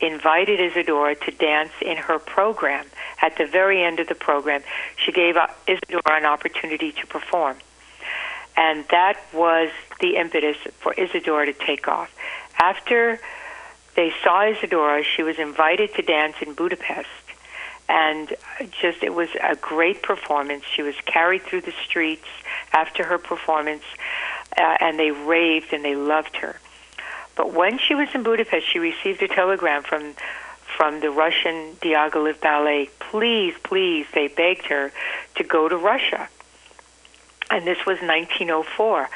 invited 0.01 0.61
Isadora 0.61 1.15
to 1.15 1.31
dance 1.31 1.73
in 1.81 1.97
her 1.97 2.19
program. 2.19 2.87
At 3.23 3.39
the 3.39 3.47
very 3.47 3.83
end 3.83 3.99
of 3.99 4.09
the 4.09 4.15
program, 4.15 4.63
she 4.97 5.11
gave 5.11 5.37
uh, 5.37 5.47
Isadora 5.67 6.19
an 6.19 6.27
opportunity 6.27 6.93
to 6.93 7.07
perform. 7.07 7.57
And 8.57 8.85
that 8.91 9.19
was 9.33 9.71
the 10.01 10.17
impetus 10.17 10.57
for 10.81 10.95
Isadora 10.97 11.47
to 11.47 11.53
take 11.53 11.89
off. 11.89 12.15
After 12.59 13.19
they 13.95 14.13
saw 14.23 14.47
Isadora, 14.47 15.03
she 15.05 15.23
was 15.23 15.39
invited 15.39 15.95
to 15.95 16.03
dance 16.03 16.37
in 16.41 16.55
Budapest. 16.55 17.09
And 17.89 18.35
just, 18.81 19.03
it 19.03 19.13
was 19.13 19.29
a 19.43 19.57
great 19.57 20.03
performance. 20.03 20.65
She 20.65 20.83
was 20.83 20.95
carried 21.05 21.43
through 21.43 21.63
the 21.63 21.75
streets 21.85 22.29
after 22.73 23.05
her 23.05 23.19
performance, 23.19 23.83
uh, 24.57 24.77
and 24.81 24.99
they 24.99 25.11
raved 25.11 25.73
and 25.73 25.85
they 25.85 25.97
loved 25.97 26.37
her. 26.37 26.59
But 27.35 27.53
when 27.53 27.79
she 27.79 27.95
was 27.95 28.09
in 28.15 28.23
Budapest, 28.23 28.71
she 28.71 28.79
received 28.79 29.23
a 29.23 29.29
telegram 29.29 29.83
from 29.83 30.15
from 30.77 31.01
the 31.01 31.11
Russian 31.11 31.77
Diaghilev 31.83 32.41
Ballet. 32.41 32.89
Please, 32.99 33.55
please, 33.63 34.07
they 34.15 34.29
begged 34.29 34.67
her 34.67 34.91
to 35.35 35.45
go 35.45 35.69
to 35.69 35.77
Russia. 35.77 36.29
And 37.53 37.67
this 37.67 37.85
was 37.85 38.01
1904. 38.01 39.11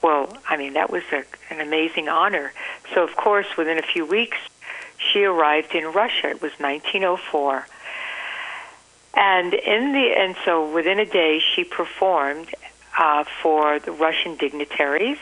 Well, 0.00 0.36
I 0.48 0.56
mean, 0.56 0.74
that 0.74 0.90
was 0.90 1.02
a, 1.12 1.24
an 1.52 1.60
amazing 1.60 2.08
honor. 2.08 2.52
So, 2.94 3.02
of 3.02 3.16
course, 3.16 3.48
within 3.58 3.78
a 3.78 3.82
few 3.82 4.06
weeks, 4.06 4.38
she 4.96 5.24
arrived 5.24 5.74
in 5.74 5.86
Russia. 5.86 6.28
It 6.28 6.40
was 6.40 6.52
1904. 6.52 7.66
And 9.14 9.54
in 9.54 9.92
the 9.92 10.14
and 10.16 10.36
so 10.44 10.72
within 10.72 11.00
a 11.00 11.04
day, 11.04 11.40
she 11.40 11.64
performed 11.64 12.54
uh, 12.96 13.24
for 13.42 13.80
the 13.80 13.90
Russian 13.90 14.36
dignitaries, 14.36 15.18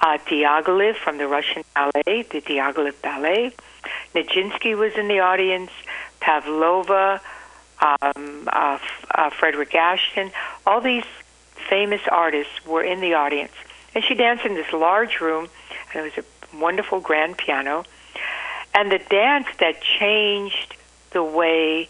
uh, 0.00 0.16
Diaghilev 0.26 0.96
from 0.96 1.18
the 1.18 1.28
Russian 1.28 1.64
ballet, 1.74 2.22
the 2.22 2.40
Diaghilev 2.40 2.94
Ballet. 3.02 3.52
Nijinsky 4.14 4.74
was 4.74 4.94
in 4.94 5.08
the 5.08 5.20
audience, 5.20 5.70
Pavlova, 6.20 7.20
um, 7.82 8.48
uh, 8.50 8.78
uh, 9.14 9.30
Frederick 9.30 9.74
Ashton. 9.74 10.30
All 10.66 10.80
these 10.80 11.04
famous 11.70 12.02
artists 12.10 12.66
were 12.66 12.82
in 12.82 13.00
the 13.00 13.14
audience. 13.14 13.52
And 13.94 14.04
she 14.04 14.14
danced 14.14 14.44
in 14.44 14.54
this 14.54 14.72
large 14.72 15.20
room, 15.20 15.48
and 15.94 16.04
it 16.04 16.16
was 16.16 16.24
a 16.24 16.56
wonderful 16.56 17.00
grand 17.00 17.38
piano. 17.38 17.84
And 18.74 18.92
the 18.92 18.98
dance 18.98 19.46
that 19.60 19.80
changed 19.80 20.76
the 21.12 21.22
way 21.22 21.88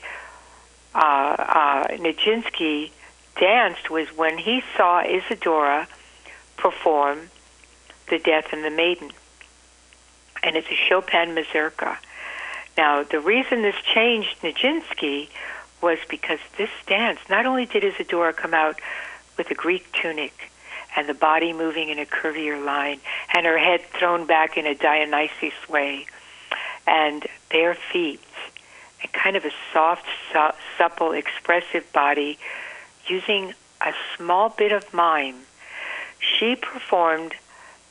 uh, 0.94 0.98
uh, 0.98 1.88
Nijinsky 1.88 2.90
danced 3.38 3.90
was 3.90 4.06
when 4.16 4.38
he 4.38 4.62
saw 4.76 5.00
Isadora 5.00 5.88
perform 6.56 7.30
The 8.08 8.18
Death 8.18 8.52
and 8.52 8.64
the 8.64 8.70
Maiden. 8.70 9.10
And 10.42 10.56
it's 10.56 10.68
a 10.70 10.74
Chopin 10.88 11.34
mazurka. 11.34 11.98
Now, 12.76 13.02
the 13.02 13.20
reason 13.20 13.62
this 13.62 13.76
changed 13.94 14.40
Nijinsky 14.42 15.28
was 15.82 15.98
because 16.08 16.38
this 16.56 16.70
dance, 16.86 17.20
not 17.28 17.46
only 17.46 17.66
did 17.66 17.84
Isadora 17.84 18.32
come 18.32 18.54
out 18.54 18.80
with 19.40 19.50
a 19.50 19.54
Greek 19.54 19.90
tunic 19.92 20.50
and 20.94 21.08
the 21.08 21.14
body 21.14 21.54
moving 21.54 21.88
in 21.88 21.98
a 21.98 22.04
curvier 22.04 22.62
line 22.62 23.00
and 23.32 23.46
her 23.46 23.56
head 23.56 23.80
thrown 23.98 24.26
back 24.26 24.58
in 24.58 24.66
a 24.66 24.74
Dionysus 24.74 25.54
way 25.66 26.04
and 26.86 27.26
bare 27.50 27.74
feet 27.74 28.20
and 29.02 29.10
kind 29.14 29.36
of 29.36 29.46
a 29.46 29.50
soft, 29.72 30.04
su- 30.30 30.58
supple, 30.76 31.12
expressive 31.12 31.90
body 31.94 32.38
using 33.06 33.54
a 33.80 33.94
small 34.14 34.50
bit 34.50 34.72
of 34.72 34.92
mime. 34.92 35.46
She 36.18 36.54
performed 36.54 37.32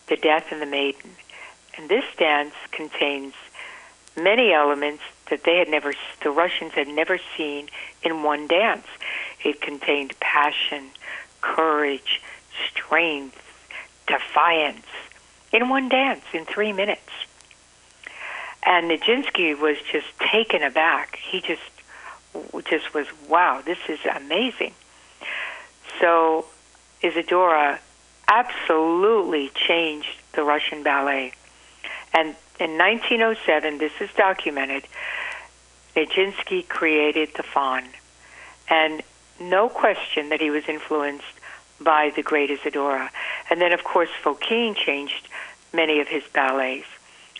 The 0.07 0.17
Death 0.17 0.51
and 0.51 0.61
the 0.61 0.67
Maiden. 0.67 1.15
And 1.75 1.89
this 1.89 2.05
dance 2.15 2.53
contains 2.71 3.33
many 4.15 4.53
elements 4.53 5.01
that 5.31 5.45
they 5.45 5.57
had 5.57 5.67
never, 5.67 5.95
the 6.21 6.29
Russians 6.29 6.73
had 6.73 6.87
never 6.87 7.19
seen 7.35 7.69
in 8.03 8.21
one 8.21 8.45
dance. 8.45 8.85
It 9.43 9.61
contained 9.61 10.13
passion, 10.19 10.91
courage, 11.41 12.21
strength, 12.69 13.41
defiance 14.07 14.85
in 15.51 15.69
one 15.69 15.89
dance 15.89 16.23
in 16.33 16.45
three 16.45 16.73
minutes. 16.73 17.09
And 18.63 18.91
Nijinsky 18.91 19.57
was 19.59 19.77
just 19.91 20.07
taken 20.19 20.63
aback. 20.63 21.17
He 21.17 21.41
just 21.41 21.61
just 22.69 22.93
was 22.93 23.07
wow, 23.27 23.61
this 23.65 23.79
is 23.87 23.99
amazing. 24.15 24.73
So 25.99 26.45
Isadora 27.01 27.79
absolutely 28.27 29.51
changed 29.55 30.15
the 30.33 30.43
Russian 30.43 30.83
ballet. 30.83 31.33
And 32.13 32.35
in 32.59 32.77
1907, 32.77 33.77
this 33.77 33.93
is 33.99 34.09
documented, 34.15 34.85
Nijinsky 35.95 36.67
created 36.67 37.29
the 37.35 37.43
Faun. 37.43 37.83
And 38.69 39.01
no 39.39 39.69
question 39.69 40.29
that 40.29 40.41
he 40.41 40.49
was 40.49 40.63
influenced 40.67 41.25
by 41.79 42.11
the 42.15 42.23
great 42.23 42.51
Isadora. 42.51 43.09
And 43.49 43.61
then, 43.61 43.71
of 43.71 43.83
course, 43.83 44.09
Fokine 44.23 44.75
changed 44.75 45.27
many 45.73 45.99
of 45.99 46.07
his 46.07 46.23
ballets. 46.33 46.85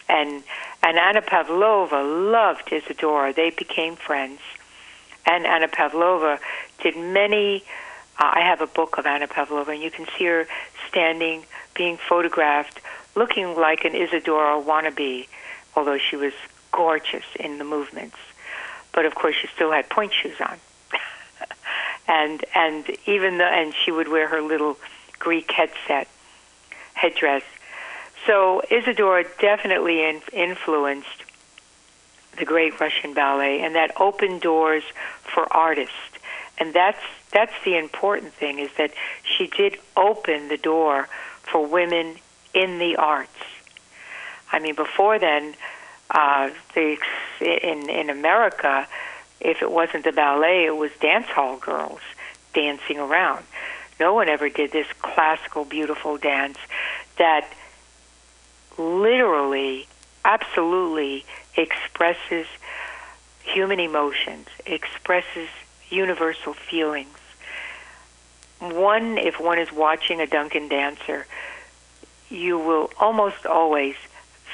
And, 0.07 0.43
and 0.81 0.97
Anna 0.97 1.21
Pavlova 1.21 2.01
loved 2.01 2.71
Isadora. 2.71 3.33
They 3.33 3.51
became 3.51 3.95
friends. 3.95 4.39
And 5.25 5.45
Anna 5.45 5.67
Pavlova 5.67 6.39
did 6.81 6.97
many. 6.97 7.63
Uh, 8.17 8.31
I 8.33 8.41
have 8.41 8.61
a 8.61 8.67
book 8.67 8.97
of 8.97 9.05
Anna 9.05 9.27
Pavlova, 9.27 9.71
and 9.71 9.81
you 9.81 9.91
can 9.91 10.07
see 10.17 10.25
her 10.25 10.47
standing, 10.87 11.43
being 11.75 11.97
photographed, 11.97 12.79
looking 13.15 13.55
like 13.55 13.85
an 13.85 13.95
Isadora 13.95 14.61
wannabe, 14.61 15.27
although 15.75 15.99
she 15.99 16.15
was 16.15 16.33
gorgeous 16.71 17.25
in 17.39 17.57
the 17.57 17.63
movements. 17.63 18.17
But 18.93 19.05
of 19.05 19.13
course, 19.13 19.35
she 19.35 19.47
still 19.47 19.71
had 19.71 19.89
pointe 19.89 20.13
shoes 20.13 20.39
on 20.39 20.59
and 22.09 22.43
and 22.55 22.89
even 23.05 23.37
the 23.37 23.45
and 23.45 23.73
she 23.73 23.91
would 23.91 24.09
wear 24.09 24.27
her 24.27 24.41
little 24.41 24.77
Greek 25.19 25.51
headset 25.51 26.07
headdress. 26.95 27.43
So 28.25 28.61
Isadora 28.69 29.23
definitely 29.39 30.03
in, 30.03 30.21
influenced 30.33 31.23
the 32.37 32.45
great 32.45 32.79
Russian 32.79 33.13
ballet, 33.13 33.61
and 33.61 33.75
that 33.75 33.91
opened 34.01 34.41
doors 34.41 34.83
for 35.23 35.51
artists. 35.53 35.93
And 36.57 36.73
that's 36.73 36.99
that's 37.31 37.53
the 37.63 37.77
important 37.77 38.33
thing 38.33 38.59
is 38.59 38.71
that 38.77 38.91
she 39.23 39.47
did 39.47 39.77
open 39.95 40.49
the 40.49 40.57
door 40.57 41.07
for 41.43 41.65
women 41.65 42.15
in 42.53 42.79
the 42.79 42.95
arts. 42.95 43.29
I 44.51 44.59
mean, 44.59 44.73
before 44.75 45.19
then, 45.19 45.53
uh, 46.09 46.49
the 46.73 46.97
in 47.39 47.87
in 47.87 48.09
America, 48.09 48.87
if 49.39 49.61
it 49.61 49.71
wasn't 49.71 50.03
the 50.03 50.11
ballet, 50.11 50.65
it 50.65 50.75
was 50.75 50.91
dance 50.99 51.27
hall 51.27 51.57
girls 51.57 52.01
dancing 52.53 52.99
around. 52.99 53.45
No 53.99 54.13
one 54.13 54.29
ever 54.29 54.49
did 54.49 54.71
this 54.71 54.87
classical, 55.01 55.65
beautiful 55.65 56.17
dance 56.17 56.57
that 57.17 57.51
literally, 58.77 59.87
absolutely 60.23 61.25
expresses 61.55 62.47
human 63.43 63.79
emotions, 63.79 64.47
expresses 64.65 65.49
universal 65.89 66.53
feelings. 66.53 67.17
One, 68.59 69.17
if 69.17 69.39
one 69.39 69.57
is 69.59 69.71
watching 69.71 70.19
a 70.19 70.27
Duncan 70.27 70.67
dancer, 70.67 71.25
you 72.29 72.57
will 72.57 72.91
almost 72.99 73.45
always 73.45 73.95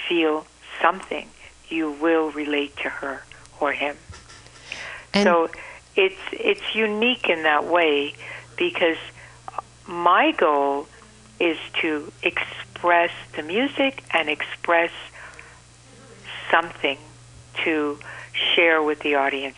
feel 0.08 0.46
something. 0.82 1.30
You 1.68 1.92
will 1.92 2.32
relate 2.32 2.78
to 2.78 2.90
her 2.90 3.24
or 3.60 3.74
him. 3.74 3.98
And 5.16 5.26
so 5.26 5.49
it's 5.95 6.20
it's 6.32 6.76
unique 6.76 7.30
in 7.30 7.43
that 7.43 7.66
way 7.66 8.13
because 8.57 8.97
my 9.88 10.34
goal 10.34 10.88
is 11.39 11.57
to 11.82 12.11
express 12.22 13.11
the 13.36 13.41
music 13.41 14.03
and 14.11 14.30
express 14.30 14.91
something 16.51 16.97
to 17.63 17.97
share 18.34 18.84
with 18.84 18.99
the 18.99 19.16
audience. 19.16 19.57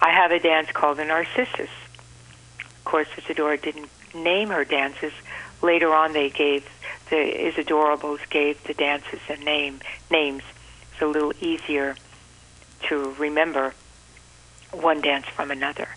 I 0.00 0.10
have 0.10 0.32
a 0.32 0.40
dance 0.40 0.70
called 0.72 0.98
the 0.98 1.04
Narcissus. 1.04 1.70
Of 2.60 2.84
course, 2.84 3.08
Isadora 3.16 3.58
didn't 3.58 3.90
name 4.14 4.48
her 4.48 4.64
dances. 4.64 5.12
Later 5.62 5.94
on, 5.94 6.12
they 6.14 6.30
gave 6.30 6.68
the 7.10 7.16
Isadorables 7.16 8.28
gave 8.28 8.62
the 8.64 8.74
dances 8.74 9.20
a 9.28 9.36
name 9.36 9.80
names. 10.10 10.42
It's 10.92 11.02
a 11.02 11.06
little 11.06 11.32
easier 11.40 11.96
to 12.88 13.14
remember 13.18 13.74
one 14.72 15.00
dance 15.00 15.26
from 15.26 15.50
another. 15.50 15.88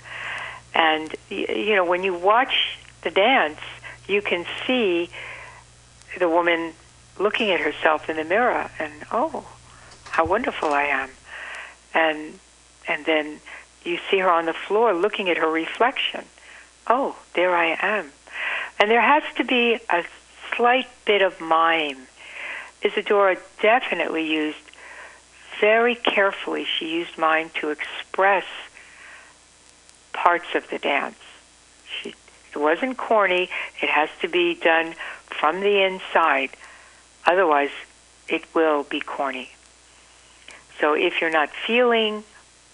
And 0.74 1.16
you 1.30 1.76
know, 1.76 1.86
when 1.86 2.04
you 2.04 2.14
watch 2.14 2.78
the 3.02 3.12
dance, 3.12 3.60
you 4.08 4.22
can 4.22 4.46
see 4.66 5.10
the 6.18 6.30
woman 6.30 6.74
looking 7.20 7.52
at 7.52 7.60
herself 7.60 8.10
in 8.10 8.18
the 8.18 8.24
mirror 8.24 8.70
and 8.80 8.94
oh, 9.12 9.46
how 10.06 10.26
wonderful 10.26 10.70
I 10.70 10.84
am. 10.84 11.10
And 11.94 12.40
and 12.88 13.06
then 13.06 13.40
you 13.84 14.00
see 14.10 14.20
her 14.20 14.30
on 14.30 14.46
the 14.46 14.54
floor 14.54 14.94
looking 14.94 15.30
at 15.30 15.38
her 15.38 15.50
reflection. 15.50 16.26
Oh, 16.88 17.18
there 17.34 17.56
I 17.56 17.78
am. 17.82 18.12
And 18.80 18.90
there 18.90 19.02
has 19.02 19.24
to 19.38 19.44
be 19.44 19.80
a 19.90 20.04
slight 20.56 20.88
bit 21.06 21.22
of 21.22 21.40
mime. 21.40 22.08
Isadora 22.82 23.38
definitely 23.62 24.30
used 24.30 24.58
very 25.64 25.96
carefully, 25.96 26.66
she 26.66 26.94
used 26.94 27.18
mime 27.18 27.50
to 27.62 27.70
express 27.70 28.44
parts 30.12 30.56
of 30.56 30.70
the 30.70 30.78
dance. 30.78 31.16
She, 31.88 32.10
it 32.54 32.58
wasn't 32.58 32.98
corny, 32.98 33.50
it 33.82 33.90
has 33.90 34.10
to 34.20 34.28
be 34.28 34.56
done 34.56 34.94
from 35.28 35.62
the 35.62 35.82
inside. 35.82 36.50
Otherwise, 37.26 37.70
it 38.28 38.44
will 38.54 38.84
be 38.84 39.00
corny. 39.00 39.52
So 40.82 40.96
if 40.96 41.22
you're 41.22 41.30
not 41.30 41.50
feeling 41.66 42.26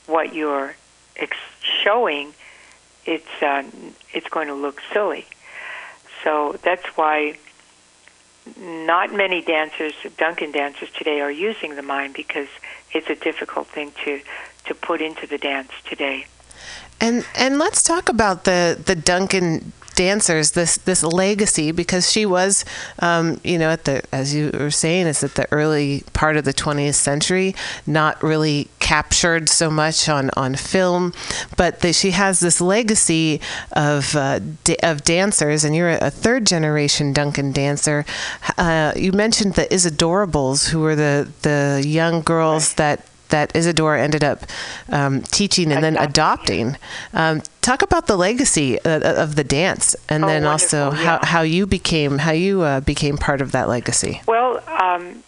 what 0.08 0.34
you're 0.34 0.76
ex- 1.16 1.38
showing, 1.84 2.34
it's 3.06 3.44
uh, 3.44 3.66
it's 4.16 4.30
going 4.30 4.48
to 4.48 4.56
look 4.56 4.82
silly. 4.92 5.28
So 6.24 6.58
that's 6.64 6.88
why 6.98 7.38
not 8.58 9.14
many 9.14 9.42
dancers, 9.42 9.94
Duncan 10.18 10.52
dancers 10.52 10.90
today, 10.98 11.22
are 11.22 11.32
using 11.32 11.76
the 11.76 11.82
mime 11.82 12.14
because 12.14 12.48
it's 12.92 13.10
a 13.10 13.16
difficult 13.16 13.68
thing 13.68 13.92
to 14.06 14.22
to 14.66 14.76
put 14.76 15.02
into 15.02 15.26
the 15.28 15.38
dance 15.38 15.72
today. 15.86 16.26
And 17.02 17.26
and 17.36 17.58
let's 17.58 17.82
talk 17.84 18.10
about 18.10 18.44
the 18.44 18.80
the 18.84 18.96
Duncan 18.96 19.72
dancers 20.00 20.52
this 20.52 20.78
this 20.90 21.04
legacy 21.04 21.72
because 21.72 22.10
she 22.10 22.26
was 22.26 22.64
um, 23.00 23.40
you 23.44 23.58
know 23.58 23.70
at 23.70 23.84
the 23.84 24.02
as 24.14 24.34
you 24.34 24.50
were 24.54 24.72
saying 24.72 25.06
is 25.08 25.24
at 25.24 25.36
the 25.36 25.48
early 25.52 26.04
part 26.14 26.38
of 26.38 26.46
the 26.46 26.54
20th 26.54 26.96
century 26.96 27.54
not 27.86 28.22
really 28.24 28.70
captured 28.80 29.50
so 29.50 29.70
much 29.70 30.08
on 30.08 30.30
on 30.38 30.56
film 30.56 31.14
but 31.58 31.82
the, 31.82 31.92
she 31.92 32.12
has 32.12 32.40
this 32.40 32.62
legacy 32.62 33.42
of 33.74 34.16
uh, 34.16 34.40
of 34.84 35.04
dancers 35.04 35.64
and 35.66 35.76
you're 35.76 35.90
a 35.90 36.10
third 36.10 36.46
generation 36.46 37.14
Duncan 37.14 37.52
dancer. 37.52 38.06
Uh, 38.58 38.94
you 38.96 39.12
mentioned 39.12 39.56
the 39.56 39.66
Isadorables 39.68 40.70
who 40.70 40.80
were 40.80 40.96
the 40.96 41.28
the 41.42 41.84
young 41.86 42.22
girls 42.22 42.76
that 42.76 43.06
that 43.30 43.56
Isadora 43.56 44.02
ended 44.02 44.24
up 44.24 44.40
um, 44.90 45.22
teaching 45.22 45.72
and 45.72 45.84
then 45.84 45.98
adopting. 45.98 46.78
Um, 47.14 47.42
talk 47.62 47.82
about 47.82 48.08
the 48.08 48.18
legacy 48.18 48.80
uh, 48.82 49.24
of 49.24 49.36
the 49.36 49.44
dance, 49.44 49.96
and 50.08 50.24
Oh, 50.24 50.28
then 50.28 50.46
also 50.46 50.90
wonderful, 50.90 51.06
how, 51.06 51.20
how 51.24 51.42
you 51.42 51.66
became 51.66 52.18
how 52.20 52.32
you 52.32 52.62
uh, 52.62 52.80
became 52.82 53.18
part 53.18 53.42
of 53.42 53.52
that 53.52 53.68
legacy. 53.70 54.22
Well, 54.28 54.62
um, 54.68 55.24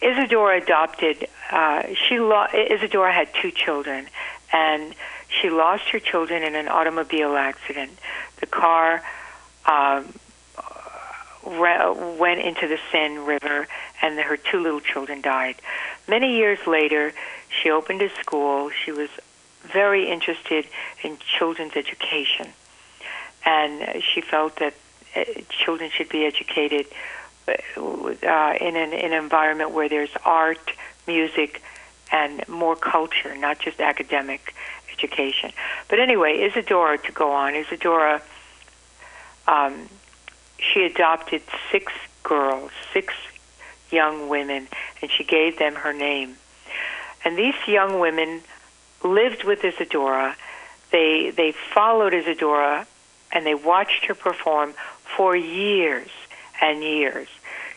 Isadora 0.00 0.60
adopted. 0.60 1.28
Uh, 1.50 1.82
she 1.94 2.18
lo- 2.18 2.46
Isadora 2.52 3.12
had 3.12 3.28
two 3.40 3.50
children, 3.50 4.06
and 4.52 4.94
she 5.28 5.48
lost 5.50 5.88
her 5.90 5.98
children 6.00 6.42
in 6.42 6.54
an 6.54 6.68
automobile 6.68 7.36
accident. 7.36 7.92
The 8.40 8.46
car 8.46 9.02
um, 9.66 10.12
went 11.44 12.40
into 12.40 12.68
the 12.68 12.78
Seine 12.90 13.18
River, 13.18 13.66
and 14.00 14.18
her 14.18 14.36
two 14.36 14.60
little 14.60 14.80
children 14.80 15.20
died. 15.20 15.56
Many 16.08 16.36
years 16.36 16.58
later, 16.66 17.12
she 17.48 17.70
opened 17.70 18.02
a 18.02 18.10
school. 18.20 18.70
She 18.70 18.92
was 18.92 19.10
very 19.62 20.10
interested 20.10 20.66
in 21.02 21.18
children's 21.18 21.76
education, 21.76 22.48
and 23.44 24.02
she 24.02 24.20
felt 24.20 24.56
that 24.56 24.74
uh, 25.14 25.24
children 25.48 25.90
should 25.90 26.08
be 26.08 26.24
educated 26.24 26.86
uh, 27.46 28.54
in 28.60 28.76
an, 28.76 28.92
in 28.92 29.12
an 29.12 29.22
environment 29.24 29.72
where 29.72 29.88
there's 29.88 30.10
art, 30.24 30.72
music, 31.06 31.62
and 32.10 32.46
more 32.48 32.76
culture, 32.76 33.36
not 33.36 33.58
just 33.58 33.80
academic 33.80 34.54
education. 34.92 35.52
But 35.88 35.98
anyway, 35.98 36.38
Isadora, 36.42 36.98
to 36.98 37.12
go 37.12 37.32
on, 37.32 37.54
Isadora, 37.54 38.22
um, 39.48 39.88
she 40.62 40.84
adopted 40.84 41.42
six 41.70 41.92
girls, 42.22 42.70
six 42.92 43.14
young 43.90 44.28
women, 44.28 44.68
and 45.00 45.10
she 45.10 45.24
gave 45.24 45.58
them 45.58 45.74
her 45.74 45.92
name. 45.92 46.36
And 47.24 47.36
these 47.36 47.54
young 47.66 48.00
women 48.00 48.42
lived 49.04 49.44
with 49.44 49.64
Isadora. 49.64 50.36
They 50.90 51.30
they 51.30 51.52
followed 51.52 52.14
Isadora, 52.14 52.86
and 53.32 53.46
they 53.46 53.54
watched 53.54 54.06
her 54.06 54.14
perform 54.14 54.74
for 55.16 55.36
years 55.36 56.08
and 56.60 56.82
years. 56.82 57.28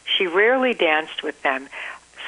She 0.05 0.27
rarely 0.27 0.73
danced 0.73 1.23
with 1.23 1.41
them. 1.41 1.67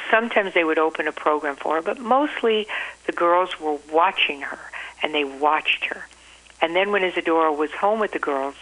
Sometimes 0.10 0.53
they 0.53 0.64
would 0.64 0.80
open 0.80 1.08
a 1.08 1.12
program 1.12 1.55
for 1.55 1.76
her, 1.76 1.82
but 1.82 1.99
mostly 1.99 2.68
the 3.05 3.12
girls 3.12 3.60
were 3.60 3.78
watching 3.91 4.41
her, 4.41 4.60
and 5.03 5.14
they 5.14 5.24
watched 5.24 5.86
her. 5.86 6.08
And 6.62 6.76
then 6.76 6.91
when 6.91 7.03
Isadora 7.03 7.51
was 7.51 7.72
home 7.72 7.99
with 7.99 8.14
the 8.14 8.20
girls, 8.20 8.55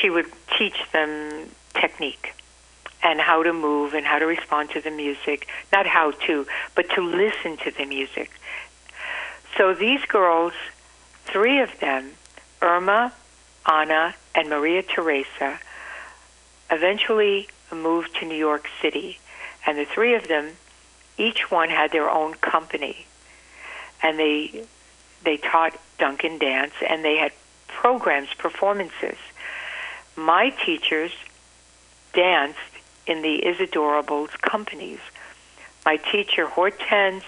she 0.00 0.10
would 0.10 0.26
teach 0.58 0.78
them 0.92 1.50
technique 1.74 2.34
and 3.02 3.20
how 3.20 3.42
to 3.42 3.52
move 3.52 3.94
and 3.94 4.04
how 4.04 4.18
to 4.18 4.26
respond 4.26 4.70
to 4.70 4.80
the 4.80 4.90
music. 4.90 5.46
Not 5.72 5.86
how 5.86 6.10
to, 6.26 6.46
but 6.74 6.90
to 6.90 7.00
listen 7.00 7.56
to 7.58 7.70
the 7.70 7.86
music. 7.86 8.30
So 9.56 9.74
these 9.74 10.04
girls, 10.06 10.52
three 11.24 11.60
of 11.60 11.78
them, 11.80 12.12
Irma, 12.60 13.12
Anna, 13.66 14.14
and 14.34 14.48
Maria 14.48 14.82
Teresa, 14.82 15.58
eventually 16.70 17.48
moved 17.72 18.16
to 18.16 18.26
New 18.26 18.36
York 18.36 18.68
City. 18.80 19.18
And 19.66 19.78
the 19.78 19.84
three 19.84 20.14
of 20.14 20.28
them, 20.28 20.52
each 21.18 21.50
one 21.50 21.68
had 21.68 21.92
their 21.92 22.08
own 22.08 22.34
company. 22.34 23.06
And 24.02 24.18
they 24.18 24.64
they 25.22 25.36
taught 25.36 25.76
Duncan 25.98 26.38
dance 26.38 26.72
and 26.88 27.04
they 27.04 27.16
had 27.16 27.32
programs, 27.68 28.28
performances. 28.38 29.18
My 30.16 30.50
teachers 30.50 31.12
danced 32.12 32.58
in 33.06 33.22
the 33.22 33.42
Isadorables 33.46 34.30
companies. 34.40 34.98
My 35.84 35.96
teacher, 35.96 36.46
Hortense, 36.46 37.24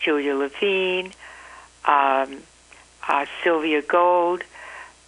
Julia 0.00 0.34
Levien, 0.34 1.12
um, 1.84 2.42
uh, 3.08 3.26
Sylvia 3.42 3.82
Gold, 3.82 4.42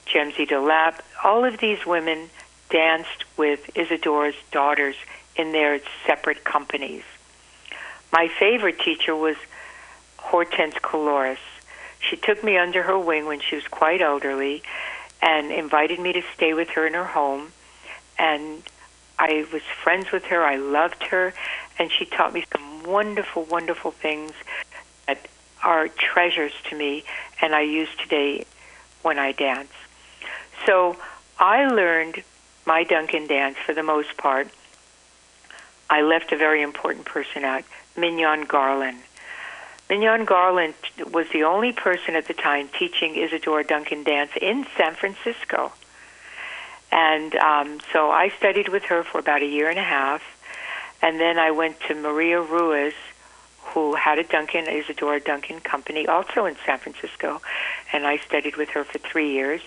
Jemsy 0.06 0.46
DeLapp, 0.46 1.00
all 1.24 1.44
of 1.44 1.58
these 1.58 1.84
women 1.84 2.30
danced 2.70 3.24
with 3.36 3.70
Isadora's 3.74 4.36
daughters 4.52 4.96
in 5.34 5.52
their 5.52 5.80
separate 6.06 6.44
companies. 6.44 7.02
My 8.12 8.28
favorite 8.38 8.78
teacher 8.80 9.14
was 9.14 9.36
Hortense 10.16 10.74
Kooluris. 10.76 11.38
She 11.98 12.16
took 12.16 12.42
me 12.44 12.56
under 12.56 12.82
her 12.84 12.98
wing 12.98 13.26
when 13.26 13.40
she 13.40 13.56
was 13.56 13.66
quite 13.68 14.00
elderly 14.00 14.62
and 15.22 15.50
invited 15.50 15.98
me 15.98 16.12
to 16.12 16.22
stay 16.34 16.54
with 16.54 16.68
her 16.70 16.86
in 16.86 16.94
her 16.94 17.04
home. 17.04 17.52
And 18.18 18.62
I 19.18 19.46
was 19.52 19.62
friends 19.82 20.12
with 20.12 20.24
her. 20.24 20.44
I 20.44 20.56
loved 20.56 21.02
her. 21.04 21.34
And 21.78 21.90
she 21.90 22.04
taught 22.04 22.32
me 22.32 22.44
some 22.52 22.84
wonderful, 22.84 23.44
wonderful 23.44 23.90
things 23.90 24.32
that 25.06 25.28
are 25.62 25.88
treasures 25.88 26.52
to 26.70 26.76
me 26.76 27.04
and 27.40 27.54
I 27.54 27.62
use 27.62 27.88
today 28.00 28.44
when 29.02 29.18
I 29.18 29.32
dance. 29.32 29.72
So 30.64 30.96
I 31.38 31.66
learned 31.66 32.22
my 32.66 32.84
Duncan 32.84 33.26
dance 33.26 33.56
for 33.64 33.74
the 33.74 33.82
most 33.82 34.16
part. 34.16 34.48
I 35.88 36.02
left 36.02 36.32
a 36.32 36.36
very 36.36 36.62
important 36.62 37.04
person 37.04 37.44
out, 37.44 37.64
Mignon 37.96 38.44
Garland. 38.44 38.98
Mignon 39.88 40.24
Garland 40.24 40.74
was 41.12 41.28
the 41.32 41.44
only 41.44 41.72
person 41.72 42.16
at 42.16 42.26
the 42.26 42.34
time 42.34 42.68
teaching 42.76 43.14
Isadora 43.16 43.64
Duncan 43.64 44.02
dance 44.02 44.32
in 44.40 44.66
San 44.76 44.94
Francisco. 44.94 45.72
And 46.90 47.34
um, 47.36 47.78
so 47.92 48.10
I 48.10 48.30
studied 48.30 48.68
with 48.68 48.84
her 48.84 49.04
for 49.04 49.18
about 49.18 49.42
a 49.42 49.46
year 49.46 49.68
and 49.70 49.78
a 49.78 49.84
half. 49.84 50.22
And 51.02 51.20
then 51.20 51.38
I 51.38 51.50
went 51.50 51.78
to 51.88 51.94
Maria 51.94 52.40
Ruiz, 52.40 52.94
who 53.60 53.94
had 53.94 54.18
a 54.18 54.24
Duncan, 54.24 54.66
Isadora 54.66 55.20
Duncan 55.20 55.60
company, 55.60 56.06
also 56.06 56.46
in 56.46 56.56
San 56.64 56.78
Francisco. 56.78 57.40
And 57.92 58.06
I 58.06 58.16
studied 58.16 58.56
with 58.56 58.70
her 58.70 58.82
for 58.84 58.98
three 58.98 59.32
years. 59.32 59.60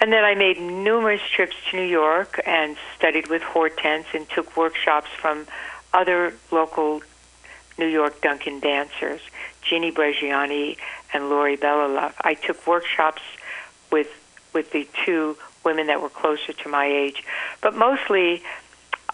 and 0.00 0.12
then 0.12 0.24
I 0.24 0.34
made 0.34 0.60
numerous 0.60 1.22
trips 1.34 1.56
to 1.70 1.76
New 1.76 1.82
York 1.82 2.40
and 2.44 2.76
studied 2.96 3.28
with 3.28 3.42
Hortense 3.42 4.06
and 4.12 4.28
took 4.28 4.56
workshops 4.56 5.08
from 5.18 5.46
other 5.94 6.34
local 6.50 7.00
New 7.78 7.86
York 7.86 8.20
Duncan 8.20 8.60
dancers, 8.60 9.20
Ginny 9.62 9.92
Bresciani 9.92 10.76
and 11.12 11.28
Lori 11.28 11.56
Belilove. 11.56 12.14
I 12.20 12.34
took 12.34 12.66
workshops 12.66 13.22
with 13.90 14.08
with 14.52 14.72
the 14.72 14.88
two 15.04 15.36
women 15.64 15.88
that 15.88 16.00
were 16.00 16.08
closer 16.08 16.52
to 16.52 16.68
my 16.68 16.86
age, 16.86 17.24
but 17.60 17.74
mostly 17.74 18.42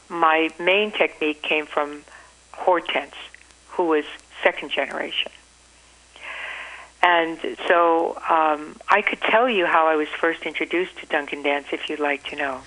my 0.08 0.50
main 0.60 0.92
technique 0.92 1.42
came 1.42 1.66
from 1.66 2.04
Hortense, 2.52 3.14
who 3.70 3.86
was 3.86 4.04
second 4.42 4.70
generation. 4.70 5.32
And 7.02 7.38
so 7.66 8.16
um, 8.28 8.76
I 8.88 9.02
could 9.02 9.20
tell 9.20 9.48
you 9.48 9.66
how 9.66 9.88
I 9.88 9.96
was 9.96 10.06
first 10.08 10.42
introduced 10.42 10.98
to 10.98 11.06
Duncan 11.06 11.42
dance 11.42 11.66
if 11.72 11.88
you'd 11.88 11.98
like 11.98 12.22
to 12.24 12.36
know. 12.36 12.60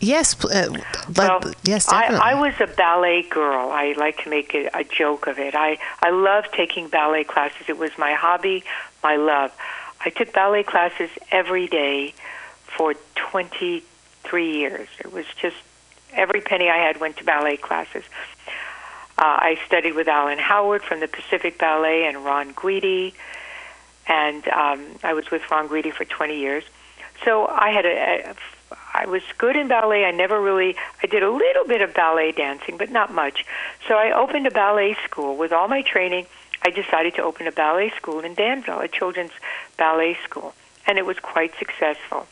Yes, 0.00 0.42
uh, 0.44 0.74
Well, 1.14 1.40
yes, 1.62 1.86
definitely. 1.86 2.18
I, 2.18 2.32
I 2.32 2.34
was 2.40 2.54
a 2.58 2.66
ballet 2.66 3.22
girl. 3.22 3.70
I 3.70 3.92
like 3.98 4.24
to 4.24 4.30
make 4.30 4.54
a, 4.54 4.70
a 4.72 4.82
joke 4.82 5.26
of 5.26 5.38
it. 5.38 5.54
I, 5.54 5.78
I 6.02 6.10
love 6.10 6.44
taking 6.52 6.88
ballet 6.88 7.24
classes. 7.24 7.68
It 7.68 7.76
was 7.76 7.90
my 7.98 8.14
hobby, 8.14 8.64
my 9.02 9.16
love. 9.16 9.52
I 10.02 10.08
took 10.08 10.32
ballet 10.32 10.62
classes 10.62 11.10
every 11.30 11.66
day 11.66 12.14
for 12.64 12.94
23 13.16 14.52
years. 14.52 14.88
It 14.98 15.12
was 15.12 15.26
just 15.40 15.56
every 16.12 16.40
penny 16.40 16.70
I 16.70 16.78
had 16.78 16.98
went 16.98 17.18
to 17.18 17.24
ballet 17.24 17.58
classes. 17.58 18.04
Uh, 19.18 19.22
I 19.38 19.58
studied 19.66 19.94
with 19.94 20.08
Alan 20.08 20.38
Howard 20.38 20.82
from 20.82 21.00
the 21.00 21.08
Pacific 21.08 21.58
Ballet 21.58 22.06
and 22.06 22.24
Ron 22.24 22.54
Guidi, 22.54 23.12
and 24.06 24.48
um, 24.48 24.86
I 25.02 25.12
was 25.12 25.30
with 25.30 25.42
Ron 25.50 25.68
Guidi 25.68 25.92
for 25.92 26.06
20 26.06 26.38
years. 26.38 26.64
So 27.22 27.46
I 27.46 27.68
had 27.70 27.84
a, 27.84 28.30
a 28.30 28.34
I 29.00 29.06
was 29.06 29.22
good 29.38 29.56
in 29.56 29.66
ballet. 29.66 30.04
I 30.04 30.10
never 30.10 30.38
really 30.38 30.76
I 31.02 31.06
did 31.06 31.22
a 31.22 31.30
little 31.30 31.64
bit 31.64 31.80
of 31.80 31.94
ballet 31.94 32.32
dancing, 32.32 32.76
but 32.76 32.90
not 32.90 33.10
much. 33.10 33.46
So 33.88 33.94
I 33.94 34.12
opened 34.12 34.46
a 34.46 34.50
ballet 34.50 34.94
school 35.04 35.36
with 35.38 35.52
all 35.52 35.68
my 35.68 35.80
training. 35.80 36.26
I 36.62 36.68
decided 36.68 37.14
to 37.14 37.22
open 37.22 37.46
a 37.46 37.52
ballet 37.52 37.88
school 37.96 38.20
in 38.20 38.34
Danville, 38.34 38.80
a 38.80 38.88
children's 38.88 39.32
ballet 39.78 40.18
school, 40.22 40.52
and 40.86 40.98
it 40.98 41.06
was 41.06 41.18
quite 41.18 41.54
successful. 41.58 42.26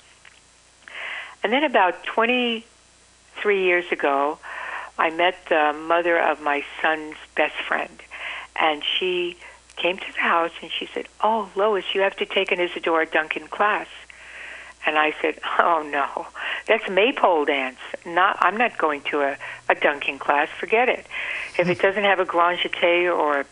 And 1.43 1.55
then 1.55 1.65
about 1.65 2.05
23 2.05 3.65
years 3.65 3.91
ago, 3.91 4.39
I 4.99 5.09
met 5.09 5.37
the 5.49 5.73
mother 5.73 6.19
of 6.21 6.43
my 6.43 6.67
son's 6.83 7.17
best 7.35 7.57
friend, 7.67 7.99
and 8.57 8.83
she 8.85 9.39
came 9.77 9.97
to 9.97 10.13
the 10.13 10.21
house 10.21 10.53
and 10.61 10.71
she 10.71 10.85
said, 10.93 11.07
"Oh, 11.23 11.49
Lois, 11.55 11.95
you 11.95 12.03
have 12.03 12.17
to 12.17 12.27
take 12.27 12.53
an 12.53 12.61
Isadora 12.61 13.07
Duncan 13.07 13.49
class." 13.49 13.87
And 14.89 14.97
I 14.97 15.15
said, 15.21 15.39
"Oh 15.59 15.87
no, 15.87 16.29
that's 16.67 16.89
maypole 16.89 17.45
dance. 17.45 17.77
Not, 18.07 18.39
I'm 18.41 18.57
not 18.57 18.79
going 18.79 19.03
to 19.11 19.21
a, 19.21 19.37
a 19.69 19.75
Duncan 19.75 20.19
class. 20.19 20.49
Forget 20.59 20.89
it. 20.89 21.05
If 21.59 21.69
it 21.69 21.79
doesn't 21.79 22.05
have 22.05 22.21
a 22.21 22.25
grand 22.25 22.61
jeté 22.61 23.15
or 23.15 23.41
a, 23.41 23.47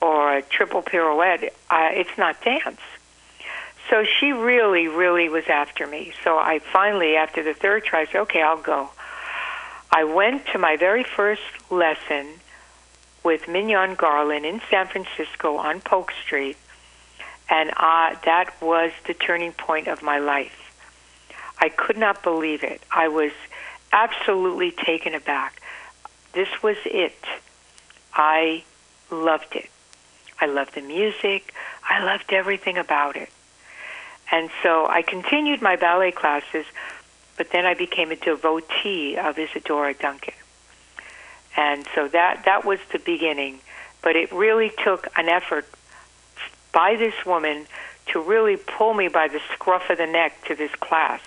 or 0.00 0.38
a 0.38 0.42
triple 0.42 0.82
pirouette, 0.82 1.54
uh, 1.70 1.90
it's 1.92 2.18
not 2.18 2.42
dance." 2.42 2.80
So 3.88 4.02
she 4.18 4.32
really, 4.32 4.88
really 4.88 5.28
was 5.28 5.44
after 5.48 5.86
me. 5.86 6.12
So 6.24 6.36
I 6.36 6.58
finally, 6.58 7.14
after 7.14 7.44
the 7.44 7.54
third 7.54 7.84
try, 7.84 8.06
said, 8.06 8.22
"Okay, 8.22 8.42
I'll 8.42 8.60
go." 8.74 8.90
I 9.92 10.02
went 10.02 10.46
to 10.48 10.58
my 10.58 10.76
very 10.76 11.04
first 11.04 11.70
lesson 11.70 12.40
with 13.22 13.46
Mignon 13.46 13.94
Garland 13.94 14.44
in 14.44 14.60
San 14.68 14.88
Francisco 14.88 15.58
on 15.58 15.80
Polk 15.80 16.10
Street, 16.24 16.56
and 17.48 17.70
uh, 17.76 18.16
that 18.24 18.54
was 18.60 18.92
the 19.06 19.14
turning 19.14 19.52
point 19.52 19.88
of 19.88 20.02
my 20.02 20.18
life. 20.18 20.72
I 21.58 21.68
could 21.68 21.96
not 21.96 22.22
believe 22.22 22.62
it. 22.62 22.82
I 22.90 23.08
was 23.08 23.32
absolutely 23.92 24.72
taken 24.72 25.14
aback. 25.14 25.62
This 26.32 26.48
was 26.62 26.76
it. 26.84 27.18
I 28.12 28.64
loved 29.10 29.54
it. 29.54 29.70
I 30.40 30.46
loved 30.46 30.74
the 30.74 30.82
music. 30.82 31.54
I 31.88 32.04
loved 32.04 32.32
everything 32.32 32.76
about 32.76 33.16
it. 33.16 33.30
And 34.30 34.50
so 34.62 34.86
I 34.86 35.02
continued 35.02 35.62
my 35.62 35.76
ballet 35.76 36.10
classes, 36.10 36.66
but 37.36 37.50
then 37.50 37.64
I 37.64 37.74
became 37.74 38.10
a 38.10 38.16
devotee 38.16 39.16
of 39.16 39.38
Isadora 39.38 39.94
Duncan. 39.94 40.34
And 41.56 41.86
so 41.94 42.08
that 42.08 42.42
that 42.44 42.64
was 42.64 42.80
the 42.92 42.98
beginning, 42.98 43.60
but 44.02 44.16
it 44.16 44.32
really 44.32 44.72
took 44.84 45.08
an 45.16 45.28
effort 45.28 45.66
by 46.76 46.94
this 46.94 47.24
woman 47.24 47.66
to 48.04 48.20
really 48.20 48.58
pull 48.58 48.92
me 48.92 49.08
by 49.08 49.28
the 49.28 49.40
scruff 49.54 49.88
of 49.88 49.96
the 49.96 50.06
neck 50.06 50.44
to 50.44 50.54
this 50.54 50.70
class. 50.72 51.22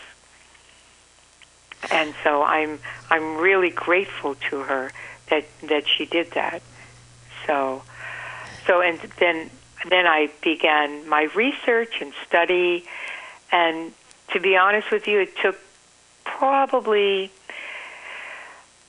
And 1.90 2.14
so 2.24 2.44
I'm 2.44 2.80
I'm 3.10 3.38
really 3.38 3.72
grateful 3.72 4.36
to 4.52 4.60
her 4.60 4.92
that 5.32 5.46
that 5.64 5.88
she 5.88 6.06
did 6.06 6.34
that. 6.34 6.62
So 7.48 7.82
so 8.68 8.82
and 8.82 9.00
then 9.20 9.50
then 9.90 10.06
I 10.06 10.30
began 10.44 11.10
my 11.10 11.24
research 11.34 12.00
and 12.00 12.14
study 12.28 12.86
and 13.52 13.92
to 14.34 14.40
be 14.40 14.56
honest 14.56 14.92
with 14.92 15.08
you 15.08 15.22
it 15.22 15.36
took 15.38 15.58
probably 16.26 17.32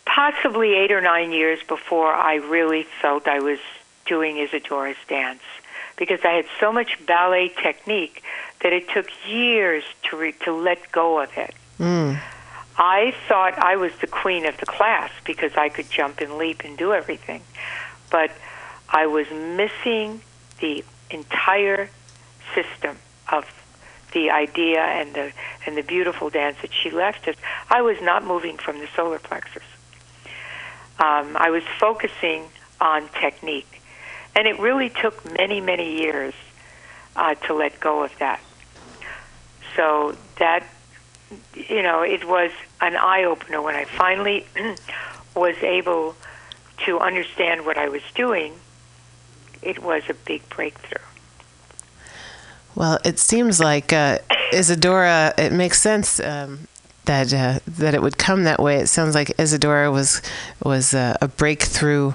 possibly 0.04 0.74
8 0.74 0.92
or 0.92 1.00
9 1.00 1.32
years 1.32 1.60
before 1.66 2.12
I 2.12 2.34
really 2.34 2.82
felt 3.00 3.26
I 3.26 3.38
was 3.38 3.60
doing 4.04 4.36
Isadora's 4.36 4.96
dance 5.08 5.42
because 6.00 6.20
I 6.24 6.32
had 6.32 6.46
so 6.58 6.72
much 6.72 6.98
ballet 7.06 7.50
technique 7.62 8.24
that 8.62 8.72
it 8.72 8.88
took 8.88 9.06
years 9.28 9.84
to 10.04 10.16
re- 10.16 10.34
to 10.44 10.52
let 10.52 10.90
go 10.90 11.20
of 11.20 11.30
it. 11.36 11.54
Mm. 11.78 12.18
I 12.76 13.14
thought 13.28 13.58
I 13.58 13.76
was 13.76 13.92
the 14.00 14.06
queen 14.06 14.46
of 14.46 14.56
the 14.56 14.66
class 14.66 15.10
because 15.24 15.52
I 15.56 15.68
could 15.68 15.90
jump 15.90 16.20
and 16.20 16.38
leap 16.38 16.64
and 16.64 16.76
do 16.78 16.92
everything. 16.94 17.42
But 18.10 18.32
I 18.88 19.06
was 19.06 19.30
missing 19.30 20.22
the 20.60 20.82
entire 21.10 21.90
system 22.54 22.96
of 23.30 23.44
the 24.12 24.30
idea 24.30 24.80
and 24.80 25.14
the 25.14 25.32
and 25.66 25.76
the 25.76 25.82
beautiful 25.82 26.30
dance 26.30 26.56
that 26.62 26.72
she 26.72 26.90
left 26.90 27.28
us. 27.28 27.36
I 27.68 27.82
was 27.82 27.98
not 28.00 28.24
moving 28.24 28.56
from 28.56 28.78
the 28.78 28.88
solar 28.96 29.18
plexus. 29.18 29.62
Um, 30.98 31.36
I 31.36 31.50
was 31.50 31.62
focusing 31.78 32.48
on 32.80 33.08
technique, 33.20 33.79
and 34.40 34.48
it 34.48 34.58
really 34.58 34.88
took 34.88 35.22
many 35.36 35.60
many 35.60 35.98
years 36.00 36.32
uh, 37.14 37.34
to 37.34 37.52
let 37.52 37.78
go 37.78 38.02
of 38.02 38.10
that. 38.20 38.40
So 39.76 40.16
that 40.38 40.66
you 41.54 41.82
know, 41.82 42.00
it 42.00 42.26
was 42.26 42.50
an 42.80 42.96
eye 42.96 43.24
opener 43.24 43.60
when 43.60 43.74
I 43.74 43.84
finally 43.84 44.46
was 45.36 45.56
able 45.62 46.16
to 46.86 46.98
understand 46.98 47.66
what 47.66 47.76
I 47.76 47.90
was 47.90 48.00
doing. 48.14 48.54
It 49.60 49.80
was 49.82 50.04
a 50.08 50.14
big 50.14 50.48
breakthrough. 50.48 51.04
Well, 52.74 52.98
it 53.04 53.18
seems 53.18 53.60
like 53.60 53.92
uh, 53.92 54.20
Isadora. 54.54 55.34
It 55.36 55.52
makes 55.52 55.82
sense 55.82 56.18
um, 56.18 56.66
that 57.04 57.34
uh, 57.34 57.58
that 57.68 57.92
it 57.92 58.00
would 58.00 58.16
come 58.16 58.44
that 58.44 58.58
way. 58.58 58.76
It 58.78 58.86
sounds 58.86 59.14
like 59.14 59.38
Isadora 59.38 59.92
was 59.92 60.22
was 60.64 60.94
uh, 60.94 61.18
a 61.20 61.28
breakthrough 61.28 62.14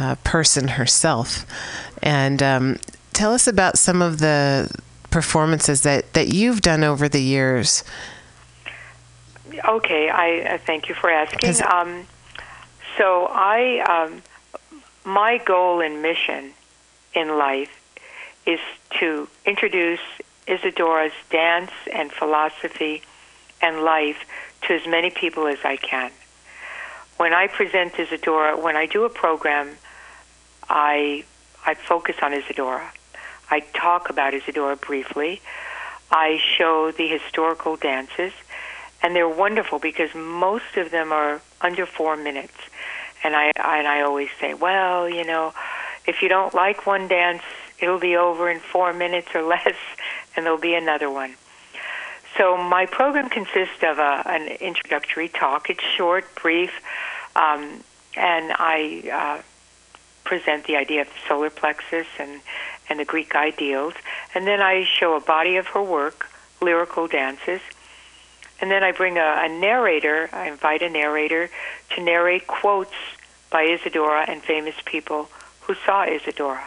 uh, 0.00 0.16
person 0.24 0.68
herself. 0.68 1.46
And 2.02 2.42
um, 2.42 2.78
tell 3.12 3.32
us 3.32 3.46
about 3.46 3.78
some 3.78 4.02
of 4.02 4.18
the 4.18 4.70
performances 5.10 5.82
that 5.82 6.12
that 6.12 6.28
you've 6.28 6.62
done 6.62 6.84
over 6.84 7.08
the 7.08 7.22
years. 7.22 7.84
Okay, 9.68 10.08
I 10.08 10.54
uh, 10.54 10.58
thank 10.58 10.88
you 10.88 10.94
for 10.94 11.10
asking. 11.10 11.62
Um, 11.66 12.06
so 12.96 13.26
I, 13.30 13.80
um, 13.80 14.22
my 15.04 15.38
goal 15.38 15.80
and 15.80 16.02
mission 16.02 16.52
in 17.14 17.36
life 17.38 17.70
is 18.46 18.60
to 18.98 19.28
introduce 19.44 20.00
Isadora's 20.46 21.12
dance 21.30 21.72
and 21.92 22.12
philosophy 22.12 23.02
and 23.62 23.82
life 23.82 24.18
to 24.62 24.74
as 24.74 24.86
many 24.86 25.10
people 25.10 25.46
as 25.46 25.58
I 25.64 25.76
can. 25.76 26.10
When 27.16 27.32
I 27.32 27.46
present 27.46 27.98
Isadora, 27.98 28.58
when 28.58 28.76
I 28.76 28.86
do 28.86 29.04
a 29.04 29.10
program, 29.10 29.76
I 30.70 31.24
I 31.66 31.74
focus 31.74 32.16
on 32.22 32.32
Isadora. 32.32 32.90
I 33.50 33.60
talk 33.60 34.08
about 34.08 34.32
Isadora 34.32 34.76
briefly. 34.76 35.42
I 36.10 36.40
show 36.56 36.92
the 36.92 37.06
historical 37.08 37.76
dances, 37.76 38.32
and 39.02 39.14
they're 39.14 39.28
wonderful 39.28 39.78
because 39.78 40.14
most 40.14 40.76
of 40.76 40.90
them 40.90 41.12
are 41.12 41.42
under 41.60 41.84
four 41.86 42.16
minutes. 42.16 42.54
And 43.22 43.36
I 43.36 43.52
and 43.56 43.86
I 43.86 44.00
always 44.02 44.30
say, 44.40 44.54
well, 44.54 45.08
you 45.08 45.24
know, 45.24 45.52
if 46.06 46.22
you 46.22 46.28
don't 46.28 46.54
like 46.54 46.86
one 46.86 47.08
dance, 47.08 47.42
it'll 47.80 47.98
be 47.98 48.16
over 48.16 48.48
in 48.48 48.60
four 48.60 48.92
minutes 48.92 49.28
or 49.34 49.42
less, 49.54 49.76
and 50.36 50.46
there'll 50.46 50.58
be 50.58 50.74
another 50.74 51.10
one. 51.10 51.34
So 52.38 52.56
my 52.56 52.86
program 52.86 53.28
consists 53.28 53.82
of 53.82 53.98
a, 53.98 54.22
an 54.24 54.46
introductory 54.60 55.28
talk. 55.28 55.68
It's 55.68 55.82
short, 55.82 56.32
brief, 56.36 56.70
um, 57.34 57.82
and 58.16 58.52
I 58.56 59.40
uh, 59.40 59.42
present 60.30 60.64
the 60.64 60.76
idea 60.76 61.00
of 61.00 61.08
the 61.08 61.28
solar 61.28 61.50
plexus 61.50 62.06
and, 62.16 62.40
and 62.88 63.00
the 63.00 63.04
Greek 63.04 63.34
ideals. 63.34 63.94
And 64.32 64.46
then 64.46 64.60
I 64.60 64.84
show 64.84 65.16
a 65.16 65.20
body 65.20 65.56
of 65.56 65.66
her 65.74 65.82
work, 65.82 66.28
lyrical 66.62 67.08
dances, 67.08 67.60
and 68.60 68.70
then 68.70 68.84
I 68.84 68.92
bring 68.92 69.18
a, 69.18 69.40
a 69.46 69.48
narrator. 69.48 70.30
I 70.32 70.48
invite 70.48 70.82
a 70.82 70.88
narrator 70.88 71.50
to 71.96 72.00
narrate 72.00 72.46
quotes 72.46 72.94
by 73.50 73.62
Isadora 73.64 74.24
and 74.28 74.40
famous 74.40 74.76
people 74.84 75.28
who 75.62 75.74
saw 75.84 76.04
Isadora. 76.04 76.64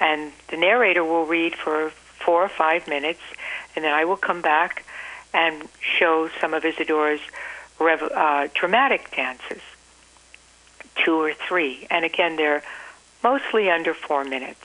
And 0.00 0.32
the 0.48 0.56
narrator 0.56 1.04
will 1.04 1.26
read 1.26 1.54
for 1.54 1.90
four 2.24 2.42
or 2.42 2.48
five 2.48 2.88
minutes, 2.88 3.22
and 3.76 3.84
then 3.84 3.92
I 3.92 4.04
will 4.04 4.16
come 4.16 4.42
back 4.42 4.84
and 5.32 5.68
show 5.80 6.28
some 6.40 6.54
of 6.54 6.64
Isadora's 6.64 7.20
rev- 7.78 8.10
uh, 8.12 8.48
dramatic 8.52 9.14
dances, 9.14 9.62
two 10.96 11.14
or 11.14 11.32
three. 11.34 11.86
And 11.90 12.04
again, 12.04 12.36
they're 12.36 12.62
mostly 13.22 13.70
under 13.70 13.94
four 13.94 14.24
minutes. 14.24 14.64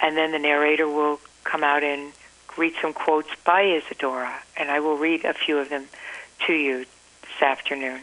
And 0.00 0.16
then 0.16 0.32
the 0.32 0.38
narrator 0.38 0.88
will 0.88 1.20
come 1.44 1.64
out 1.64 1.82
and 1.82 2.12
read 2.56 2.74
some 2.80 2.92
quotes 2.92 3.28
by 3.44 3.62
Isadora, 3.62 4.34
and 4.56 4.70
I 4.70 4.80
will 4.80 4.96
read 4.96 5.24
a 5.24 5.34
few 5.34 5.58
of 5.58 5.68
them 5.68 5.86
to 6.46 6.52
you 6.52 6.86
this 7.22 7.42
afternoon. 7.42 8.00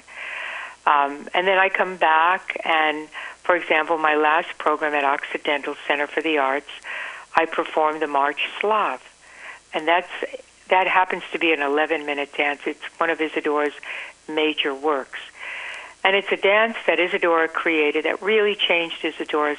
Um, 0.85 1.27
and 1.33 1.47
then 1.47 1.57
I 1.57 1.69
come 1.69 1.97
back, 1.97 2.59
and 2.63 3.07
for 3.43 3.55
example, 3.55 3.97
my 3.97 4.15
last 4.15 4.57
program 4.57 4.93
at 4.93 5.03
Occidental 5.03 5.75
Center 5.87 6.07
for 6.07 6.21
the 6.21 6.37
Arts, 6.37 6.69
I 7.35 7.45
performed 7.45 8.01
the 8.01 8.07
March 8.07 8.41
Slav, 8.59 9.01
and 9.73 9.87
that's 9.87 10.09
that 10.69 10.87
happens 10.87 11.23
to 11.31 11.39
be 11.39 11.51
an 11.51 11.59
11-minute 11.59 12.33
dance. 12.35 12.61
It's 12.65 12.83
one 12.97 13.09
of 13.09 13.19
Isadora's 13.19 13.73
major 14.29 14.73
works, 14.73 15.19
and 16.03 16.15
it's 16.15 16.31
a 16.31 16.37
dance 16.37 16.77
that 16.87 16.99
Isadora 16.99 17.47
created 17.47 18.05
that 18.05 18.21
really 18.21 18.55
changed 18.55 19.03
Isadora's 19.03 19.57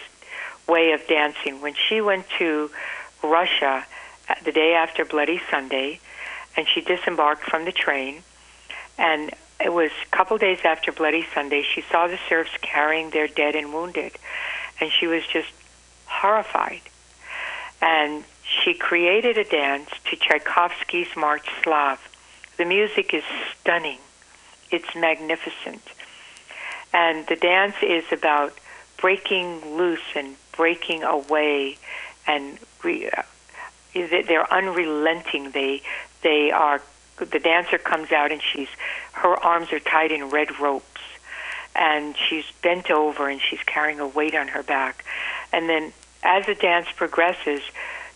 way 0.69 0.93
of 0.93 1.07
dancing. 1.07 1.61
When 1.61 1.75
she 1.75 2.01
went 2.01 2.27
to 2.39 2.71
Russia 3.23 3.87
uh, 4.29 4.35
the 4.45 4.53
day 4.53 4.75
after 4.75 5.05
Bloody 5.05 5.41
Sunday, 5.51 6.01
and 6.57 6.67
she 6.69 6.81
disembarked 6.81 7.45
from 7.45 7.65
the 7.65 7.73
train. 7.73 8.23
And 8.99 9.33
it 9.61 9.73
was 9.73 9.91
a 9.91 10.17
couple 10.17 10.39
days 10.39 10.59
after 10.65 10.93
Bloody 10.93 11.27
Sunday, 11.35 11.63
she 11.63 11.83
saw 11.83 12.07
the 12.07 12.19
serfs 12.29 12.51
carrying 12.63 13.11
their 13.11 13.27
dead 13.27 13.55
and 13.57 13.73
wounded, 13.73 14.13
and 14.81 14.91
she 14.93 15.07
was 15.07 15.23
just 15.27 15.49
horrified. 16.07 16.83
And 17.81 18.25
she 18.43 18.75
created 18.75 19.39
a 19.39 19.45
dance 19.45 19.91
to 20.11 20.17
Tchaikovsky's 20.17 21.17
March 21.17 21.49
Slav. 21.63 21.99
The 22.57 22.65
music 22.65 23.13
is 23.13 23.25
stunning. 23.61 23.99
It's 24.71 24.95
magnificent. 24.95 25.83
And 26.95 27.27
the 27.27 27.37
dance 27.37 27.75
is 27.83 28.05
about 28.13 28.55
breaking 28.99 29.77
loose 29.77 30.15
and 30.15 30.37
breaking 30.57 31.03
away 31.03 31.77
and 32.27 32.59
re- 32.83 33.11
uh, 33.11 33.23
they're 33.95 34.51
unrelenting. 34.53 35.51
They 35.51 35.83
they 36.23 36.51
are 36.53 36.81
the 37.19 37.39
dancer 37.39 37.79
comes 37.79 38.13
out 38.13 38.33
and 38.33 38.41
she's 38.41 38.69
her 39.13 39.35
arms 39.45 39.73
are 39.73 39.81
tied 39.81 40.13
in 40.13 40.31
red 40.31 40.59
ropes 40.61 41.01
and 41.75 42.15
she's 42.17 42.45
bent 42.63 42.91
over 42.91 43.29
and 43.29 43.41
she's 43.41 43.63
carrying 43.67 44.01
a 44.01 44.07
weight 44.07 44.35
on 44.35 44.49
her 44.49 44.63
back. 44.63 45.05
And 45.53 45.69
then 45.69 45.93
as 46.23 46.47
the 46.47 46.55
dance 46.55 46.87
progresses, 46.97 47.61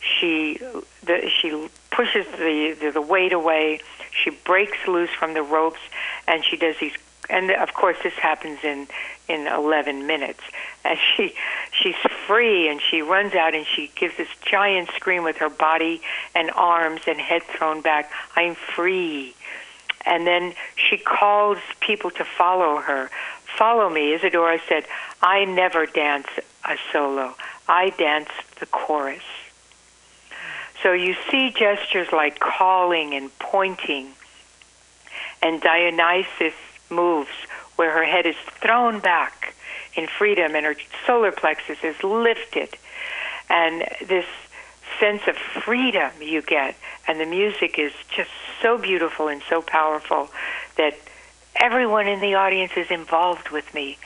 she 0.01 0.59
the, 1.03 1.31
she 1.41 1.69
pushes 1.91 2.27
the, 2.27 2.77
the 2.81 2.91
the 2.93 3.03
weight 3.03 3.33
away. 3.33 3.81
She 4.25 4.31
breaks 4.31 4.79
loose 4.87 5.11
from 5.11 5.35
the 5.35 5.43
ropes 5.43 5.81
and 6.27 6.45
she 6.45 6.57
does 6.57 6.77
these 6.81 6.97
and 7.31 7.51
of 7.51 7.75
course 7.75 7.97
this 8.03 8.15
happens 8.15 8.61
in 8.63 8.89
in 9.29 9.47
11 9.47 10.07
minutes. 10.07 10.41
And 10.85 10.99
she 11.17 11.35
she's 11.73 11.97
free 12.27 12.69
and 12.69 12.81
she 12.81 13.03
runs 13.03 13.35
out 13.35 13.55
and 13.55 13.67
she 13.67 13.91
gives 13.95 14.17
this 14.17 14.29
giant 14.43 14.91
scream 14.91 15.25
with 15.25 15.37
her 15.39 15.51
body 15.51 16.01
and 16.35 16.51
arms 16.53 17.03
and 17.07 17.21
head 17.21 17.43
thrown 17.43 17.81
back 17.81 18.11
i'm 18.37 18.55
free. 18.55 19.35
And 20.07 20.27
then 20.27 20.55
she 20.77 20.97
calls 20.97 21.59
people 21.81 22.11
to 22.13 22.25
follow 22.25 22.77
her. 22.77 23.11
Follow 23.59 23.91
me 23.91 24.15
isadora 24.15 24.59
said. 24.69 24.85
I 25.21 25.45
never 25.45 25.85
dance 25.85 26.29
a 26.65 26.77
solo. 26.93 27.35
I 27.69 27.91
dance 27.91 28.31
the 28.61 28.67
chorus. 28.67 29.25
So 30.83 30.93
you 30.93 31.17
see 31.31 31.51
gestures 31.51 32.13
like 32.13 32.39
calling 32.39 33.15
and 33.15 33.37
pointing 33.39 34.13
and 35.43 35.61
dionysus 35.61 36.55
moves 36.91 37.31
where 37.77 37.93
her 37.93 38.05
head 38.05 38.27
is 38.27 38.37
thrown 38.61 39.01
back 39.01 39.55
in 39.95 40.07
freedom 40.07 40.55
and 40.55 40.65
her 40.65 40.77
solar 41.07 41.33
plexus 41.33 41.79
is 41.83 42.03
lifted. 42.03 42.77
And 43.51 43.85
this 44.07 44.27
sense 45.01 45.23
of 45.27 45.37
freedom 45.37 46.11
you 46.21 46.43
get, 46.43 46.77
and 47.07 47.21
the 47.21 47.27
music 47.27 47.79
is 47.79 47.93
just 48.15 48.31
so 48.61 48.79
beautiful 48.79 49.29
and 49.29 49.43
so 49.49 49.63
powerful 49.63 50.29
that 50.77 50.99
everyone 51.57 52.09
in 52.09 52.21
the 52.21 52.35
audience 52.35 52.73
is 52.77 52.91
involved 52.91 53.51
with 53.51 53.73
me. 53.75 53.99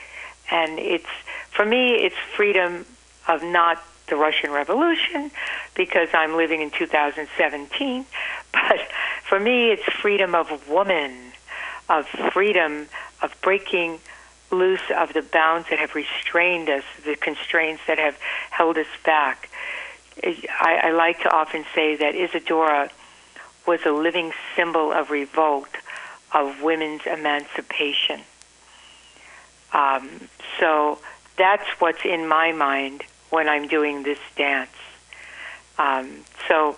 And 0.50 0.78
it's, 0.78 1.06
for 1.50 1.64
me, 1.64 1.94
it's 1.94 2.16
freedom 2.36 2.84
of 3.28 3.42
not 3.42 3.82
the 4.08 4.16
Russian 4.16 4.50
Revolution 4.50 5.30
because 5.74 6.08
I'm 6.12 6.36
living 6.36 6.60
in 6.60 6.70
2017, 6.70 8.06
but 8.52 8.78
for 9.28 9.40
me, 9.40 9.70
it's 9.70 9.84
freedom 9.84 10.34
of 10.34 10.68
woman, 10.68 11.31
of 11.92 12.06
freedom 12.32 12.88
of 13.20 13.34
breaking 13.42 14.00
loose 14.50 14.90
of 14.96 15.12
the 15.12 15.22
bounds 15.22 15.68
that 15.70 15.78
have 15.78 15.94
restrained 15.94 16.68
us, 16.68 16.84
the 17.04 17.16
constraints 17.16 17.82
that 17.86 17.98
have 17.98 18.16
held 18.50 18.76
us 18.78 18.86
back. 19.04 19.48
I, 20.22 20.80
I 20.84 20.90
like 20.90 21.20
to 21.20 21.30
often 21.34 21.64
say 21.74 21.96
that 21.96 22.14
Isadora 22.14 22.90
was 23.66 23.80
a 23.86 23.92
living 23.92 24.32
symbol 24.56 24.92
of 24.92 25.10
revolt, 25.10 25.70
of 26.34 26.62
women's 26.62 27.02
emancipation. 27.06 28.20
Um, 29.72 30.28
so 30.58 30.98
that's 31.36 31.66
what's 31.78 32.04
in 32.04 32.26
my 32.26 32.52
mind 32.52 33.04
when 33.30 33.48
I'm 33.48 33.68
doing 33.68 34.02
this 34.02 34.18
dance. 34.36 34.70
Um, 35.78 36.24
so 36.48 36.76